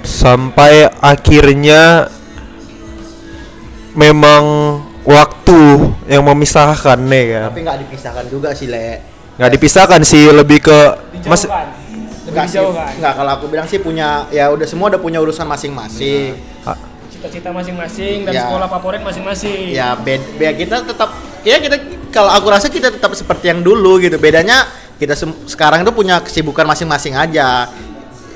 Sampai 0.00 0.88
akhirnya 1.00 2.08
memang 3.92 4.44
waktu 5.04 5.60
yang 6.08 6.24
memisahkan 6.24 6.96
nih 6.98 7.24
kan. 7.30 7.42
tapi 7.52 7.60
nggak 7.62 7.78
dipisahkan 7.86 8.24
juga 8.28 8.50
sih 8.52 8.66
le 8.66 9.12
Nggak 9.34 9.50
dipisahkan 9.50 10.00
sih, 10.06 10.30
lebih 10.30 10.62
ke 10.62 10.78
mas 11.26 11.42
Dijauhkan. 11.42 11.66
Enggak 12.24 12.46
sih, 12.48 12.62
enggak 12.62 13.12
kalau 13.18 13.30
aku 13.34 13.44
bilang 13.50 13.66
sih 13.66 13.78
punya 13.78 14.24
ya 14.30 14.46
udah 14.48 14.62
semua 14.62 14.88
udah 14.88 14.96
punya 14.96 15.18
urusan 15.18 15.42
masing-masing. 15.44 16.38
Ah, 16.62 16.78
Cita-cita 17.10 17.50
masing-masing 17.50 18.24
dan 18.24 18.32
Ya. 18.32 18.46
sekolah 18.46 18.70
favorit 18.70 19.02
masing-masing. 19.02 19.74
Ya 19.74 19.92
bed, 19.98 20.22
ya 20.38 20.54
kita 20.54 20.86
tetap 20.86 21.10
ya 21.42 21.58
kita 21.58 21.76
kalau 22.08 22.30
aku 22.30 22.46
rasa 22.46 22.70
kita 22.70 22.94
tetap 22.94 23.10
seperti 23.12 23.50
yang 23.50 23.60
dulu 23.60 23.98
gitu. 23.98 24.16
Bedanya 24.16 24.70
kita 24.96 25.18
sekarang 25.44 25.82
itu 25.82 25.90
punya 25.90 26.22
kesibukan 26.22 26.64
masing-masing 26.64 27.18
aja. 27.18 27.68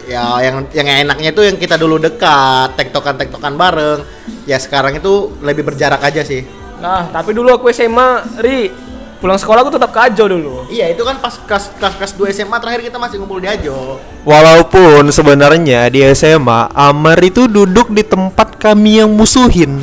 Ya 0.05 0.23
yang 0.43 0.67
yang 0.75 0.87
enaknya 1.07 1.31
itu 1.31 1.43
yang 1.47 1.57
kita 1.57 1.79
dulu 1.79 1.97
dekat, 1.97 2.75
tektokan-tektokan 2.75 3.55
bareng. 3.55 4.01
Ya 4.45 4.59
sekarang 4.59 4.99
itu 4.99 5.31
lebih 5.41 5.63
berjarak 5.63 6.03
aja 6.03 6.27
sih. 6.27 6.43
Nah, 6.79 7.11
tapi 7.11 7.35
dulu 7.35 7.51
aku 7.51 7.67
SMA, 7.75 8.39
Ri, 8.39 8.71
pulang 9.19 9.35
sekolah 9.35 9.67
aku 9.67 9.75
tetap 9.75 9.91
kajo 9.91 10.25
dulu. 10.31 10.55
Iya, 10.71 10.95
itu 10.95 11.03
kan 11.03 11.19
pas 11.19 11.35
kelas 11.35 11.75
kelas, 11.75 11.95
kelas 11.99 12.13
2 12.15 12.31
SMA 12.31 12.57
terakhir 12.63 12.87
kita 12.87 13.03
masih 13.03 13.19
ngumpul 13.19 13.43
di 13.43 13.51
Ajo. 13.51 13.99
Walaupun 14.23 15.11
sebenarnya 15.11 15.91
di 15.91 16.07
SMA 16.15 16.71
Amar 16.71 17.19
itu 17.19 17.51
duduk 17.51 17.91
di 17.91 18.07
tempat 18.07 18.55
kami 18.55 19.03
yang 19.03 19.11
musuhin. 19.11 19.83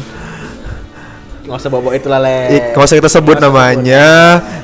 Nggak 1.46 1.62
usah 1.62 1.70
bawa 1.70 1.92
itu 1.94 2.08
lah, 2.08 2.24
Le. 2.24 2.74
Nggak 2.74 2.86
usah 2.88 2.98
kita 2.98 3.12
sebut 3.12 3.38
namanya, 3.38 4.08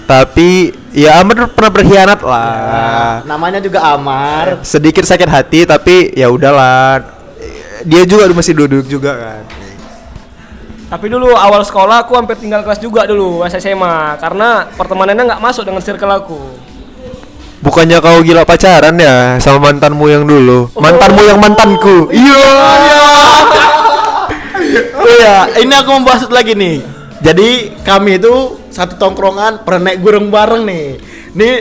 tapi 0.07 0.71
ya 0.95 1.19
Amar 1.19 1.51
pernah 1.51 1.71
berkhianat 1.75 2.19
lah. 2.23 3.21
Namanya 3.27 3.59
juga 3.59 3.83
Amar. 3.91 4.63
Sedikit 4.63 5.03
sakit 5.03 5.27
hati 5.27 5.67
tapi 5.67 6.15
ya 6.15 6.31
udahlah. 6.31 7.19
Dia 7.83 8.07
juga 8.07 8.29
masih 8.31 8.55
duduk 8.55 8.88
juga 8.88 9.13
kan. 9.19 9.61
Tapi 10.91 11.07
dulu 11.07 11.31
awal 11.31 11.63
sekolah 11.63 12.03
aku 12.03 12.19
hampir 12.19 12.36
tinggal 12.36 12.67
kelas 12.67 12.83
juga 12.83 13.07
dulu 13.07 13.39
pas 13.39 13.56
SMA 13.56 14.19
karena 14.19 14.67
pertemanannya 14.75 15.23
nggak 15.23 15.39
masuk 15.39 15.63
dengan 15.63 15.80
circle 15.80 16.12
aku. 16.12 16.39
Bukannya 17.63 18.04
kau 18.04 18.19
gila 18.19 18.43
pacaran 18.43 18.99
ya 18.99 19.39
sama 19.39 19.71
mantanmu 19.71 20.06
yang 20.12 20.27
dulu? 20.27 20.67
Mantanmu 20.75 21.21
yang 21.23 21.39
mantanku. 21.39 22.12
Iya. 22.12 22.43
Oh 25.01 25.15
ya, 25.17 25.49
ini 25.58 25.73
aku 25.73 25.89
mau 25.99 26.13
bahas 26.13 26.23
lagi 26.30 26.54
nih. 26.54 26.86
Jadi 27.25 27.73
kami 27.82 28.21
itu 28.21 28.62
satu 28.69 28.95
tongkrongan 28.95 29.65
pernah 29.65 29.89
naik 29.89 29.99
gunung 29.99 30.30
bareng 30.30 30.63
nih. 30.63 30.86
Nih 31.34 31.54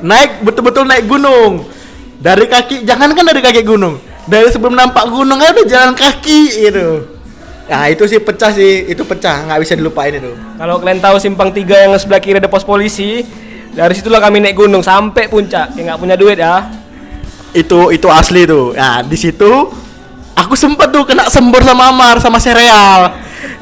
naik 0.00 0.40
betul-betul 0.40 0.88
naik 0.88 1.04
gunung. 1.04 1.68
Dari 2.16 2.48
kaki, 2.48 2.88
jangan 2.88 3.12
kan 3.12 3.28
dari 3.28 3.44
kaki 3.44 3.62
gunung. 3.62 4.00
Dari 4.24 4.48
sebelum 4.48 4.72
nampak 4.72 5.04
gunung 5.12 5.38
aja 5.38 5.52
udah 5.52 5.68
jalan 5.68 5.92
kaki 5.92 6.40
gitu. 6.64 7.15
Nah 7.66 7.90
itu 7.90 8.06
sih 8.06 8.22
pecah 8.22 8.54
sih, 8.54 8.86
itu 8.86 9.02
pecah 9.02 9.42
nggak 9.50 9.58
bisa 9.58 9.74
dilupain 9.74 10.14
itu. 10.14 10.32
Kalau 10.54 10.78
kalian 10.78 11.02
tahu 11.02 11.18
simpang 11.18 11.50
tiga 11.50 11.74
yang 11.82 11.98
sebelah 11.98 12.22
kiri 12.22 12.38
ada 12.38 12.46
pos 12.46 12.62
polisi, 12.62 13.26
dari 13.74 13.90
situlah 13.90 14.22
kami 14.22 14.38
naik 14.38 14.54
gunung 14.54 14.86
sampai 14.86 15.26
puncak. 15.26 15.74
Kayak 15.74 15.84
nggak 15.94 16.00
punya 16.00 16.14
duit 16.14 16.38
ya. 16.38 16.62
Itu 17.50 17.90
itu 17.90 18.06
asli 18.06 18.46
tuh. 18.46 18.70
Nah 18.78 19.02
di 19.02 19.18
situ 19.18 19.50
aku 20.38 20.54
sempet 20.54 20.94
tuh 20.94 21.02
kena 21.02 21.26
sembur 21.26 21.66
sama 21.66 21.90
Amar 21.90 22.22
sama 22.22 22.38
sereal. 22.38 23.10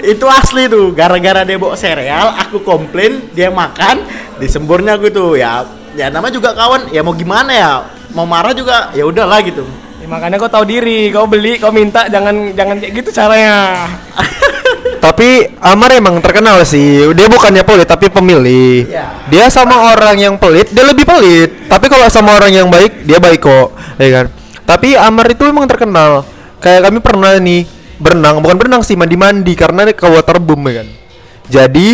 Itu 0.05 0.29
asli 0.29 0.69
tuh. 0.69 0.93
Gara-gara 0.93 1.41
dia 1.49 1.57
bawa 1.57 1.73
sereal, 1.73 2.37
aku 2.37 2.61
komplain, 2.61 3.33
dia 3.33 3.49
makan, 3.49 4.05
disemburnya 4.37 5.01
aku 5.01 5.09
tuh 5.09 5.41
ya. 5.41 5.65
Ya 5.97 6.13
nama 6.13 6.29
juga 6.29 6.53
kawan, 6.53 6.93
ya 6.93 7.01
mau 7.01 7.15
gimana 7.17 7.55
ya? 7.55 7.73
Mau 8.13 8.27
marah 8.29 8.53
juga, 8.53 8.91
ya 8.93 9.07
udahlah 9.07 9.41
gitu. 9.47 9.65
Ya, 10.05 10.13
makanya 10.13 10.37
kau 10.37 10.53
tahu 10.53 10.69
diri, 10.69 11.09
kau 11.09 11.25
beli, 11.25 11.57
kau 11.57 11.73
minta, 11.73 12.05
jangan 12.13 12.53
jangan 12.53 12.77
kayak 12.77 12.93
gitu 12.93 13.09
caranya. 13.09 13.89
Tapi 15.05 15.49
Amar 15.65 15.97
emang 15.97 16.21
terkenal 16.21 16.61
sih. 16.69 17.09
Dia 17.17 17.25
bukannya 17.25 17.65
pelit 17.65 17.89
tapi 17.89 18.13
pemilih. 18.13 18.85
Iya. 18.85 19.25
Dia 19.33 19.49
sama 19.49 19.97
orang 19.97 20.21
yang 20.21 20.37
pelit, 20.37 20.69
dia 20.77 20.85
lebih 20.85 21.09
pelit. 21.09 21.73
Tapi 21.73 21.89
kalau 21.89 22.05
sama 22.13 22.37
orang 22.37 22.53
yang 22.53 22.69
baik, 22.69 23.09
dia 23.09 23.17
baik 23.17 23.41
kok, 23.41 23.73
ya 23.97 24.09
kan? 24.13 24.27
Tapi 24.69 24.93
Amar 24.93 25.25
itu 25.33 25.49
emang 25.49 25.65
terkenal. 25.65 26.29
Kayak 26.61 26.93
kami 26.93 27.01
pernah 27.01 27.41
nih 27.41 27.65
berenang, 27.97 28.45
bukan 28.45 28.61
berenang 28.61 28.85
sih, 28.85 29.01
mandi-mandi 29.01 29.57
karena 29.57 29.89
ke 29.89 30.05
waterboom 30.05 30.69
ya 30.69 30.85
kan. 30.85 30.89
Jadi 31.49 31.89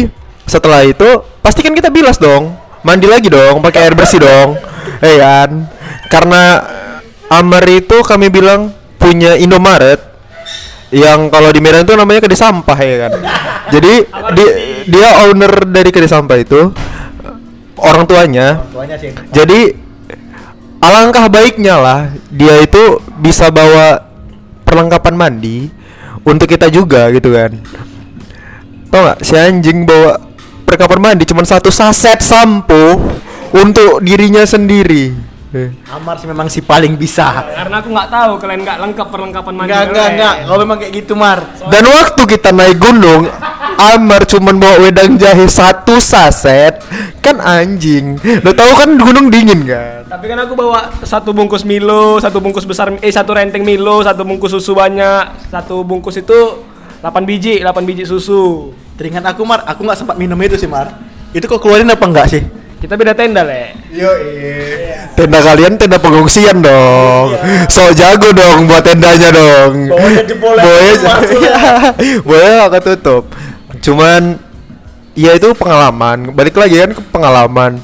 setelah 0.50 0.82
itu 0.82 1.22
pasti 1.46 1.62
kan 1.62 1.78
kita 1.78 1.94
bilas 1.94 2.18
dong, 2.18 2.58
mandi 2.82 3.06
lagi 3.06 3.30
dong, 3.30 3.62
pakai 3.62 3.86
air 3.86 3.94
bersih 3.94 4.18
dong, 4.18 4.58
ya 4.98 5.14
kan? 5.14 5.50
Karena 6.10 6.42
Amar 7.30 7.62
itu 7.70 8.02
kami 8.02 8.26
bilang 8.26 8.74
punya 8.98 9.38
Indomaret 9.38 10.02
yang 10.90 11.30
kalau 11.30 11.54
di 11.54 11.62
Medan 11.62 11.86
itu 11.86 11.94
namanya 11.94 12.26
kedai 12.26 12.34
sampah 12.34 12.78
ya 12.82 12.96
kan. 13.06 13.12
Jadi 13.70 13.92
di, 14.34 14.44
dia 14.90 15.22
owner 15.22 15.62
dari 15.70 15.94
kedai 15.94 16.10
sampah 16.10 16.36
itu 16.42 16.74
orang 17.78 18.02
tuanya. 18.10 18.66
Tuanya 18.74 18.98
sih. 18.98 19.14
Jadi 19.30 19.70
alangkah 20.82 21.30
baiknya 21.30 21.78
lah 21.78 22.00
dia 22.34 22.58
itu 22.66 22.98
bisa 23.22 23.46
bawa 23.54 24.02
perlengkapan 24.66 25.14
mandi 25.14 25.70
untuk 26.26 26.50
kita 26.50 26.66
juga 26.66 27.14
gitu 27.14 27.30
kan. 27.30 27.54
Tau 28.90 29.06
gak 29.06 29.22
si 29.22 29.38
anjing 29.38 29.86
bawa 29.86 30.18
perlengkapan 30.66 30.98
mandi 30.98 31.22
cuma 31.30 31.46
satu 31.46 31.70
saset 31.70 32.18
sampo 32.18 32.98
untuk 33.54 34.02
dirinya 34.02 34.42
sendiri. 34.42 35.29
Eh. 35.50 35.74
Amar 35.90 36.14
sih 36.22 36.30
memang 36.30 36.46
si 36.46 36.62
paling 36.62 36.94
bisa. 36.94 37.42
Karena 37.42 37.82
aku 37.82 37.90
nggak 37.90 38.06
tahu 38.06 38.32
kalian 38.38 38.60
nggak 38.62 38.78
lengkap 38.86 39.06
perlengkapan 39.10 39.52
mandi. 39.58 39.74
Enggak, 39.74 39.82
enggak, 39.82 39.98
kalian. 39.98 40.14
enggak. 40.14 40.34
Kalau 40.46 40.58
memang 40.62 40.78
kayak 40.78 40.92
gitu, 40.94 41.12
Mar. 41.18 41.38
Dan 41.66 41.84
waktu 41.90 42.22
kita 42.22 42.50
naik 42.54 42.78
gunung, 42.78 43.22
Amar 43.80 44.22
cuman 44.30 44.54
bawa 44.62 44.76
wedang 44.78 45.18
jahe 45.18 45.50
satu 45.50 45.98
saset, 45.98 46.78
kan 47.18 47.42
anjing. 47.42 48.14
Lo 48.46 48.54
tahu 48.54 48.72
kan 48.78 48.90
gunung 48.94 49.26
dingin 49.26 49.66
kan? 49.66 50.06
Tapi 50.06 50.24
kan 50.30 50.38
aku 50.46 50.54
bawa 50.54 50.94
satu 51.02 51.34
bungkus 51.34 51.66
Milo, 51.66 52.22
satu 52.22 52.38
bungkus 52.38 52.62
besar 52.62 52.94
eh 53.02 53.10
satu 53.10 53.34
renteng 53.34 53.66
Milo, 53.66 54.06
satu 54.06 54.22
bungkus 54.22 54.54
susu 54.54 54.78
banyak, 54.78 55.50
satu 55.50 55.82
bungkus 55.82 56.22
itu 56.22 56.62
8 57.02 57.26
biji, 57.26 57.58
8 57.58 57.82
biji 57.82 58.06
susu. 58.06 58.70
Teringat 58.94 59.34
aku, 59.34 59.42
Mar. 59.42 59.66
Aku 59.66 59.82
nggak 59.82 59.98
sempat 59.98 60.14
minum 60.14 60.38
itu 60.44 60.54
sih, 60.54 60.70
Mar. 60.70 60.94
Itu 61.34 61.50
kok 61.50 61.58
keluarin 61.58 61.90
apa 61.90 62.06
enggak 62.06 62.28
sih? 62.30 62.59
Kita 62.80 62.96
beda 62.96 63.12
tenda, 63.12 63.44
Le. 63.44 63.76
Yo, 63.92 64.08
iya. 64.24 65.12
Tenda 65.12 65.44
kalian 65.44 65.76
tenda 65.76 66.00
pengungsian 66.00 66.64
dong. 66.64 67.36
So 67.68 67.92
jago 67.92 68.32
dong 68.32 68.64
buat 68.64 68.80
tendanya 68.80 69.28
dong. 69.28 69.92
Bawahnya 69.92 70.96
Masuk. 70.96 71.44
Bawahnya 72.26 72.50
nggak 72.56 72.72
ketutup. 72.80 73.28
Cuman 73.84 74.40
ya 75.12 75.36
itu 75.36 75.52
pengalaman. 75.52 76.32
Balik 76.32 76.56
lagi 76.56 76.80
kan 76.80 76.96
ke 76.96 77.02
pengalaman. 77.12 77.76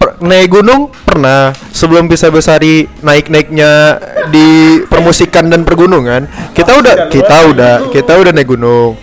Per- 0.00 0.16
naik 0.24 0.56
gunung 0.56 0.88
pernah 1.04 1.52
sebelum 1.68 2.08
bisa 2.08 2.32
besari 2.32 2.88
naik-naiknya 3.04 4.00
di 4.32 4.80
permusikan 4.88 5.52
dan 5.52 5.68
pergunungan. 5.68 6.24
Kita 6.56 6.80
udah 6.80 7.12
kita 7.12 7.36
udah 7.52 7.74
kita 7.92 8.12
udah 8.16 8.32
naik 8.32 8.48
gunung. 8.48 8.96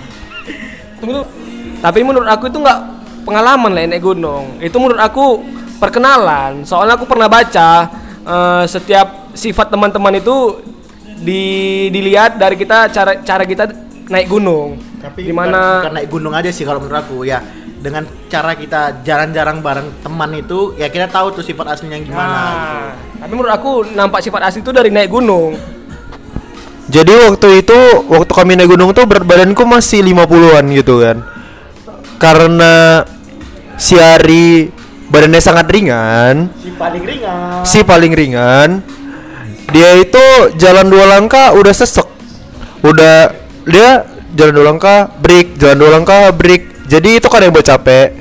Tapi 1.77 1.99
menurut 2.01 2.25
aku 2.25 2.49
itu 2.49 2.57
nggak 2.57 2.94
pengalaman 3.25 3.73
lah 3.73 3.83
naik 3.89 4.05
gunung. 4.05 4.61
Itu 4.61 4.77
menurut 4.77 5.01
aku 5.01 5.41
perkenalan. 5.81 6.63
Soalnya 6.63 6.95
aku 6.95 7.09
pernah 7.09 7.27
baca 7.27 7.89
eh, 8.23 8.63
setiap 8.69 9.33
sifat 9.35 9.73
teman-teman 9.73 10.21
itu 10.21 10.61
di 11.19 11.43
dilihat 11.91 12.37
dari 12.39 12.55
kita 12.55 12.91
cara 12.93 13.19
cara 13.25 13.43
kita 13.43 13.65
naik 14.07 14.29
gunung. 14.29 14.77
Tapi 15.01 15.29
di 15.29 15.33
mana 15.35 15.81
bukan, 15.81 15.81
bukan 15.81 15.93
naik 15.93 16.09
gunung 16.09 16.33
aja 16.33 16.49
sih 16.49 16.63
kalau 16.63 16.79
menurut 16.81 17.01
aku 17.01 17.25
ya. 17.27 17.41
Dengan 17.85 18.01
cara 18.33 18.57
kita 18.57 19.05
jarang-jarang 19.05 19.61
bareng 19.61 20.01
teman 20.01 20.33
itu 20.33 20.73
ya 20.73 20.89
kita 20.89 21.05
tahu 21.05 21.37
tuh 21.37 21.43
sifat 21.45 21.77
aslinya 21.77 22.01
gimana. 22.01 22.17
gitu. 22.17 22.33
Nah, 22.33 22.89
tapi 23.21 23.31
menurut 23.37 23.53
aku 23.53 23.71
nampak 23.93 24.25
sifat 24.25 24.41
asli 24.49 24.65
itu 24.65 24.73
dari 24.73 24.89
naik 24.89 25.13
gunung. 25.13 25.53
Jadi 26.89 27.13
waktu 27.29 27.61
itu 27.61 27.77
waktu 28.09 28.31
kami 28.33 28.57
naik 28.57 28.73
gunung 28.73 28.89
tuh 28.89 29.05
berat 29.05 29.25
badanku 29.25 29.61
masih 29.69 30.01
50-an 30.01 30.65
gitu 30.73 30.97
kan. 30.97 31.17
Karena 32.17 33.05
si 33.75 33.95
Ari 33.99 34.71
badannya 35.05 35.41
sangat 35.41 35.69
ringan, 35.69 36.49
Si 36.57 36.73
paling 36.73 37.03
ringan. 37.05 37.61
si 37.63 37.79
paling 37.85 38.13
ringan. 38.13 38.69
Dia 39.69 39.97
itu 39.97 40.25
jalan 40.57 40.87
dua 40.89 41.05
langkah 41.09 41.53
udah 41.53 41.73
sesek. 41.73 42.05
Udah 42.85 43.33
dia 43.65 44.05
jalan 44.37 44.53
dua 44.53 44.65
langkah 44.73 45.09
break, 45.19 45.57
jalan 45.57 45.77
dua 45.77 45.89
langkah 45.99 46.29
break. 46.31 46.85
Jadi 46.85 47.17
itu 47.17 47.27
kan 47.29 47.41
yang 47.41 47.53
buat 47.53 47.65
capek. 47.65 48.13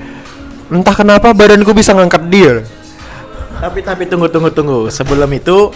Entah 0.73 0.97
kenapa 0.97 1.37
badanku 1.37 1.77
bisa 1.77 1.93
ngangkat 1.93 2.23
dia. 2.33 2.65
Tapi 3.61 3.85
tapi 3.85 4.09
tunggu 4.09 4.33
tunggu 4.33 4.51
tunggu. 4.51 4.81
Sebelum 4.89 5.29
itu 5.37 5.69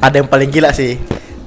ada 0.00 0.16
yang 0.16 0.28
paling 0.28 0.48
gila 0.48 0.72
sih. 0.72 0.96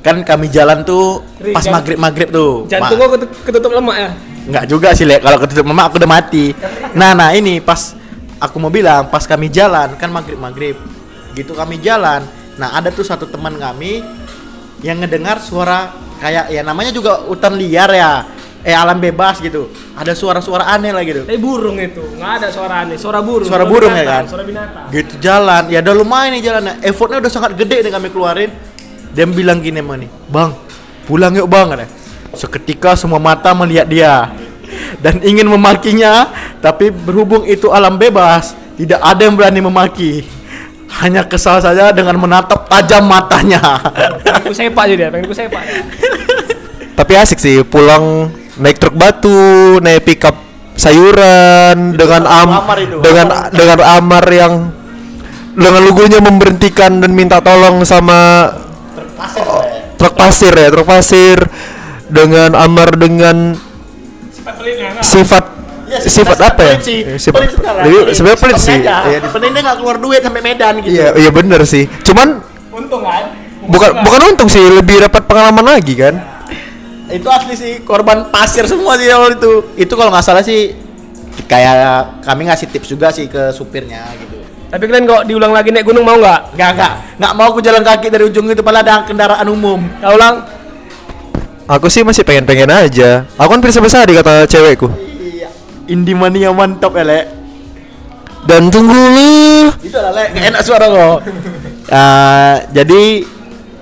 Kan 0.05 0.23
kami 0.23 0.47
jalan 0.47 0.81
tuh 0.81 1.19
Ri, 1.41 1.51
pas 1.51 1.63
jan- 1.63 1.73
maghrib 1.73 1.97
maghrib 1.99 2.29
tuh. 2.29 2.63
Jantung 2.69 2.97
Ma- 2.97 3.11
ketutup 3.43 3.71
lemak 3.73 3.97
ya. 3.97 4.09
Nggak 4.47 4.65
juga 4.71 4.89
sih 4.95 5.03
lek 5.03 5.19
kalau 5.19 5.37
ketutup 5.43 5.65
mama 5.67 5.91
aku 5.91 5.99
udah 5.99 6.07
mati. 6.07 6.55
Nah 6.95 7.11
nah 7.11 7.35
ini 7.35 7.59
pas 7.59 7.91
aku 8.39 8.55
mau 8.57 8.71
bilang 8.71 9.11
pas 9.11 9.25
kami 9.27 9.51
jalan 9.51 9.97
kan 9.99 10.07
maghrib 10.07 10.39
maghrib 10.39 10.75
gitu 11.35 11.51
kami 11.51 11.77
jalan. 11.77 12.23
Nah 12.55 12.73
ada 12.73 12.87
tuh 12.89 13.03
satu 13.03 13.27
teman 13.27 13.59
kami 13.59 13.99
yang 14.79 15.01
ngedengar 15.01 15.41
suara 15.41 15.91
kayak 16.17 16.49
ya 16.49 16.61
namanya 16.63 16.95
juga 16.95 17.27
hutan 17.27 17.57
liar 17.57 17.91
ya. 17.91 18.13
Eh 18.67 18.75
alam 18.75 18.99
bebas 18.99 19.39
gitu. 19.39 19.71
Ada 19.95 20.11
suara-suara 20.11 20.67
aneh 20.67 20.91
lah 20.91 20.99
gitu. 21.01 21.23
Tapi 21.23 21.39
burung 21.39 21.79
itu, 21.79 22.03
nggak 22.19 22.31
ada 22.41 22.47
suara 22.51 22.83
aneh, 22.83 22.99
suara 22.99 23.23
burung. 23.23 23.47
Suara 23.47 23.63
burung 23.63 23.95
ya 23.95 24.03
binatang, 24.03 24.11
kan? 24.11 24.23
Suara 24.27 24.43
binatang. 24.43 24.85
gitu 24.91 25.13
jalan 25.23 25.63
ya 25.71 25.79
udah 25.79 25.95
lumayan 25.95 26.29
nih 26.35 26.41
jalannya 26.43 26.73
effortnya 26.83 27.17
udah 27.19 27.31
sangat 27.31 27.51
gede 27.55 27.87
nih 27.87 27.91
kami 27.91 28.07
keluarin 28.11 28.51
dia 29.17 29.25
bilang 29.25 29.57
gini 29.65 29.81
sama 29.81 29.97
nih 29.97 30.09
bang 30.29 30.53
pulang 31.09 31.33
yuk 31.33 31.49
bang 31.49 31.73
katanya. 31.73 31.89
seketika 32.37 32.93
semua 32.93 33.17
mata 33.17 33.49
melihat 33.57 33.89
dia 33.89 34.29
dan 35.03 35.17
ingin 35.25 35.49
memakinya 35.49 36.29
tapi 36.61 36.93
berhubung 36.93 37.41
itu 37.49 37.73
alam 37.73 37.97
bebas 37.97 38.53
tidak 38.77 39.01
ada 39.01 39.21
yang 39.25 39.33
berani 39.33 39.57
memaki 39.57 40.21
hanya 41.01 41.25
kesal 41.25 41.57
saja 41.57 41.89
dengan 41.89 42.15
menatap 42.15 42.69
tajam 42.69 43.03
matanya 43.09 43.59
Pengen 44.23 44.47
ku 44.47 44.55
sepak 44.55 44.85
jadi, 44.87 45.11
pengen 45.11 45.27
ku 45.27 45.35
sepak. 45.35 45.63
Tapi 46.95 47.13
asik 47.19 47.43
sih 47.43 47.59
pulang 47.67 48.31
naik 48.55 48.79
truk 48.79 48.95
batu, 48.95 49.77
naik 49.83 50.07
pickup 50.07 50.33
sayuran 50.77 51.93
Itu 51.93 52.05
dengan 52.05 52.23
am 52.23 52.49
Amar 52.63 52.77
itu, 52.79 52.97
dengan 53.01 53.27
Amar. 53.33 53.51
dengan 53.51 53.79
Amar 53.83 54.25
yang 54.29 54.53
dengan 55.57 55.81
lugunya 55.83 56.19
memberhentikan 56.21 57.01
dan 57.01 57.11
minta 57.17 57.41
tolong 57.41 57.81
sama 57.81 58.49
truk 59.97 60.13
pasir 60.13 60.53
ya, 60.53 60.67
truk 60.69 60.85
pasir 60.85 61.37
dengan 62.07 62.53
Amar 62.53 62.93
dengan 62.93 63.57
Sifat 64.29 64.53
pelitnya, 64.55 64.87
nggak? 64.93 65.03
sifat 65.03 65.45
Ya, 65.87 66.03
sifat 66.03 66.35
apa 66.41 66.61
ya? 66.61 66.75
sih. 66.77 66.99
Eh, 66.99 67.15
Sifat 67.15 67.39
Pelit 67.41 67.51
sekarang. 67.55 67.83
Jadi 67.83 67.97
sebenarnya 68.11 68.39
pelit 68.41 68.59
sih. 68.59 68.75
aja. 68.77 68.95
Iya, 69.07 69.19
Penting 69.23 69.51
dia 69.51 69.61
nggak 69.63 69.77
keluar 69.77 69.95
duit 69.97 70.19
sampai 70.19 70.41
Medan 70.41 70.73
gitu 70.77 70.91
Iya, 70.91 71.07
iya 71.15 71.29
bener 71.29 71.61
sih. 71.63 71.87
Cuman 72.03 72.43
Untung 72.69 73.01
kan? 73.01 73.23
bukan 73.63 73.89
bukan 73.99 74.21
untung 74.27 74.47
sih, 74.47 74.59
lebih 74.63 74.99
dapat 75.01 75.23
pengalaman 75.23 75.63
lagi 75.65 75.95
kan. 75.95 76.15
itu 77.07 77.23
asli 77.25 77.55
sih 77.55 77.73
korban 77.81 78.27
pasir 78.27 78.67
semua 78.67 78.95
sih 78.95 79.07
awal 79.07 79.31
itu 79.31 79.47
itu 79.75 79.91
kalau 79.91 80.11
nggak 80.11 80.19
salah 80.21 80.43
sih 80.43 80.75
kayak 81.43 81.75
kami 82.19 82.43
ngasih 82.45 82.67
tips 82.67 82.87
juga 82.89 83.07
sih 83.09 83.25
ke 83.25 83.51
supirnya 83.51 84.03
gitu? 84.13 84.26
Tapi 84.67 84.83
kalian 84.83 85.07
kok 85.07 85.23
diulang 85.23 85.55
lagi 85.55 85.71
naik 85.71 85.87
gunung 85.87 86.03
mau 86.03 86.19
nggak? 86.19 86.59
nggak 86.59 86.71
nggak 86.75 86.93
nggak 87.17 87.33
mau 87.33 87.47
aku 87.47 87.63
jalan 87.63 87.81
kaki 87.81 88.11
dari 88.11 88.27
ujung 88.27 88.51
itu 88.51 88.59
padahal 88.59 88.83
ada 88.83 88.95
kendaraan 89.07 89.47
umum 89.47 89.79
Kau 89.99 90.11
ulang? 90.13 90.43
Aku 91.67 91.87
sih 91.87 91.99
masih 91.99 92.23
pengen-pengen 92.23 92.71
aja. 92.71 93.27
Aku 93.35 93.51
kan 93.51 93.59
bisa-bisa 93.59 93.99
di 94.03 94.15
kata 94.15 94.43
cewekku. 94.43 94.87
iya 95.19 95.51
Indimania 95.87 96.51
mantap 96.51 96.95
ya 96.95 97.03
lek 97.03 97.25
Dan 98.43 98.71
tunggu 98.71 98.95
lu. 98.95 99.31
itu 99.83 99.95
lah 99.95 100.11
lek 100.11 100.35
Nggak 100.35 100.47
enak 100.51 100.61
suara 100.63 100.85
kok 100.87 101.19
Eh, 101.87 102.55
jadi 102.75 103.23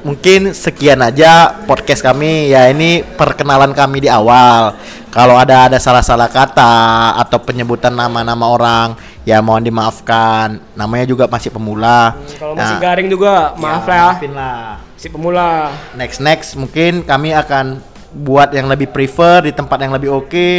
mungkin 0.06 0.54
sekian 0.54 1.02
aja 1.02 1.50
podcast 1.65 2.06
kami 2.06 2.54
ya 2.54 2.69
ini 2.69 3.02
perkenalan 3.02 3.74
kami 3.74 3.98
di 3.98 4.10
awal 4.13 4.78
kalau 5.10 5.34
ada 5.34 5.65
ada 5.65 5.82
salah-salah 5.82 6.30
kata 6.30 7.17
atau 7.17 7.41
penyebutan 7.41 7.89
nama-nama 7.89 8.45
orang 8.45 8.93
ya 9.25 9.41
mohon 9.41 9.59
dimaafkan 9.59 10.61
namanya 10.73 11.03
juga 11.03 11.25
masih 11.25 11.49
pemula 11.49 12.13
Kalau 12.38 12.53
masih 12.53 12.77
Nah, 12.77 12.81
garing 12.81 13.09
juga, 13.09 13.57
maaf 13.57 13.83
lah 13.83 13.95
ya. 13.95 14.05
maafin 14.13 14.31
lah 14.31 14.59
Si 14.95 15.09
pemula. 15.09 15.73
next 15.93 16.17
next 16.19 16.53
mungkin 16.53 17.01
kami 17.01 17.33
akan 17.33 17.81
buat 18.15 18.49
yang 18.49 18.65
lebih 18.65 18.88
prefer 18.88 19.43
di 19.43 19.51
tempat 19.51 19.75
yang 19.77 19.91
lebih 19.91 20.13
oke 20.13 20.49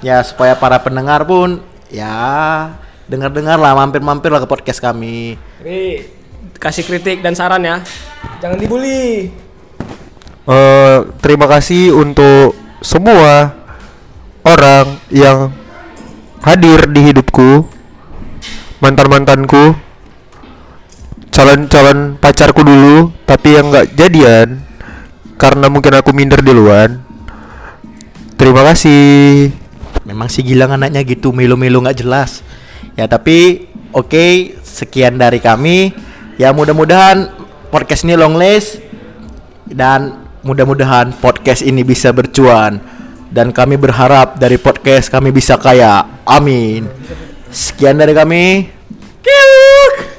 ya 0.00 0.22
supaya 0.22 0.54
para 0.54 0.78
pendengar 0.78 1.22
pun 1.22 1.60
ya 1.86 2.70
dengar-dengar 3.04 3.54
lah 3.54 3.74
mampir-mampir 3.74 4.30
lah 4.30 4.38
ke 4.38 4.46
podcast 4.46 4.78
kami 4.78 5.36
Jadi 5.60 6.06
kasih 6.54 6.80
kritik 6.82 7.20
dan 7.20 7.34
saran 7.34 7.60
ya. 7.60 7.82
Jangan 8.40 8.56
dibully. 8.56 9.28
Eh, 10.44 10.98
terima 11.18 11.44
kasih 11.44 11.92
untuk 11.92 12.52
semua 12.80 13.52
orang 14.42 15.00
yang 15.08 15.48
hadir 16.40 16.84
di 16.86 17.00
hidupku, 17.02 17.64
mantan-mantanku, 18.84 19.72
calon-calon 21.32 22.20
pacarku 22.20 22.60
dulu, 22.60 23.16
tapi 23.24 23.56
yang 23.56 23.72
nggak 23.72 23.96
jadian 23.96 24.60
karena 25.40 25.72
mungkin 25.72 25.96
aku 25.96 26.12
minder 26.12 26.44
duluan. 26.44 27.00
Terima 28.36 28.60
kasih. 28.60 29.56
memang 30.04 30.28
si 30.28 30.44
Gilang 30.44 30.76
anaknya 30.76 31.00
gitu 31.00 31.32
melo-melo 31.32 31.80
nggak 31.80 32.04
jelas. 32.04 32.44
Ya 32.92 33.08
tapi 33.08 33.72
oke 33.88 34.52
sekian 34.60 35.16
dari 35.16 35.40
kami. 35.40 35.96
Ya 36.36 36.52
mudah-mudahan 36.52 37.32
podcast 37.72 38.04
ini 38.04 38.12
long 38.12 38.36
last 38.36 38.84
dan 39.64 40.28
mudah-mudahan 40.44 41.16
podcast 41.24 41.64
ini 41.64 41.80
bisa 41.80 42.12
bercuan. 42.12 42.84
Dan 43.32 43.48
kami 43.50 43.80
berharap 43.80 44.36
dari 44.36 44.60
podcast 44.60 45.08
kami 45.08 45.32
bisa 45.32 45.56
kaya. 45.56 46.04
Amin. 46.28 46.84
Sekian 47.48 47.96
dari 47.96 48.12
kami 48.12 48.73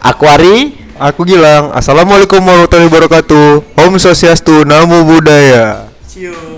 aku 0.05 0.23
Ari 0.29 0.85
Aku 0.95 1.27
Gilang. 1.27 1.75
Assalamualaikum 1.75 2.39
warahmatullahi 2.39 2.87
wabarakatuh. 2.87 3.75
Om 3.75 3.99
Swastiastu, 3.99 4.63
Namo 4.63 5.03
Buddhaya. 5.03 5.91
You. 6.15 6.54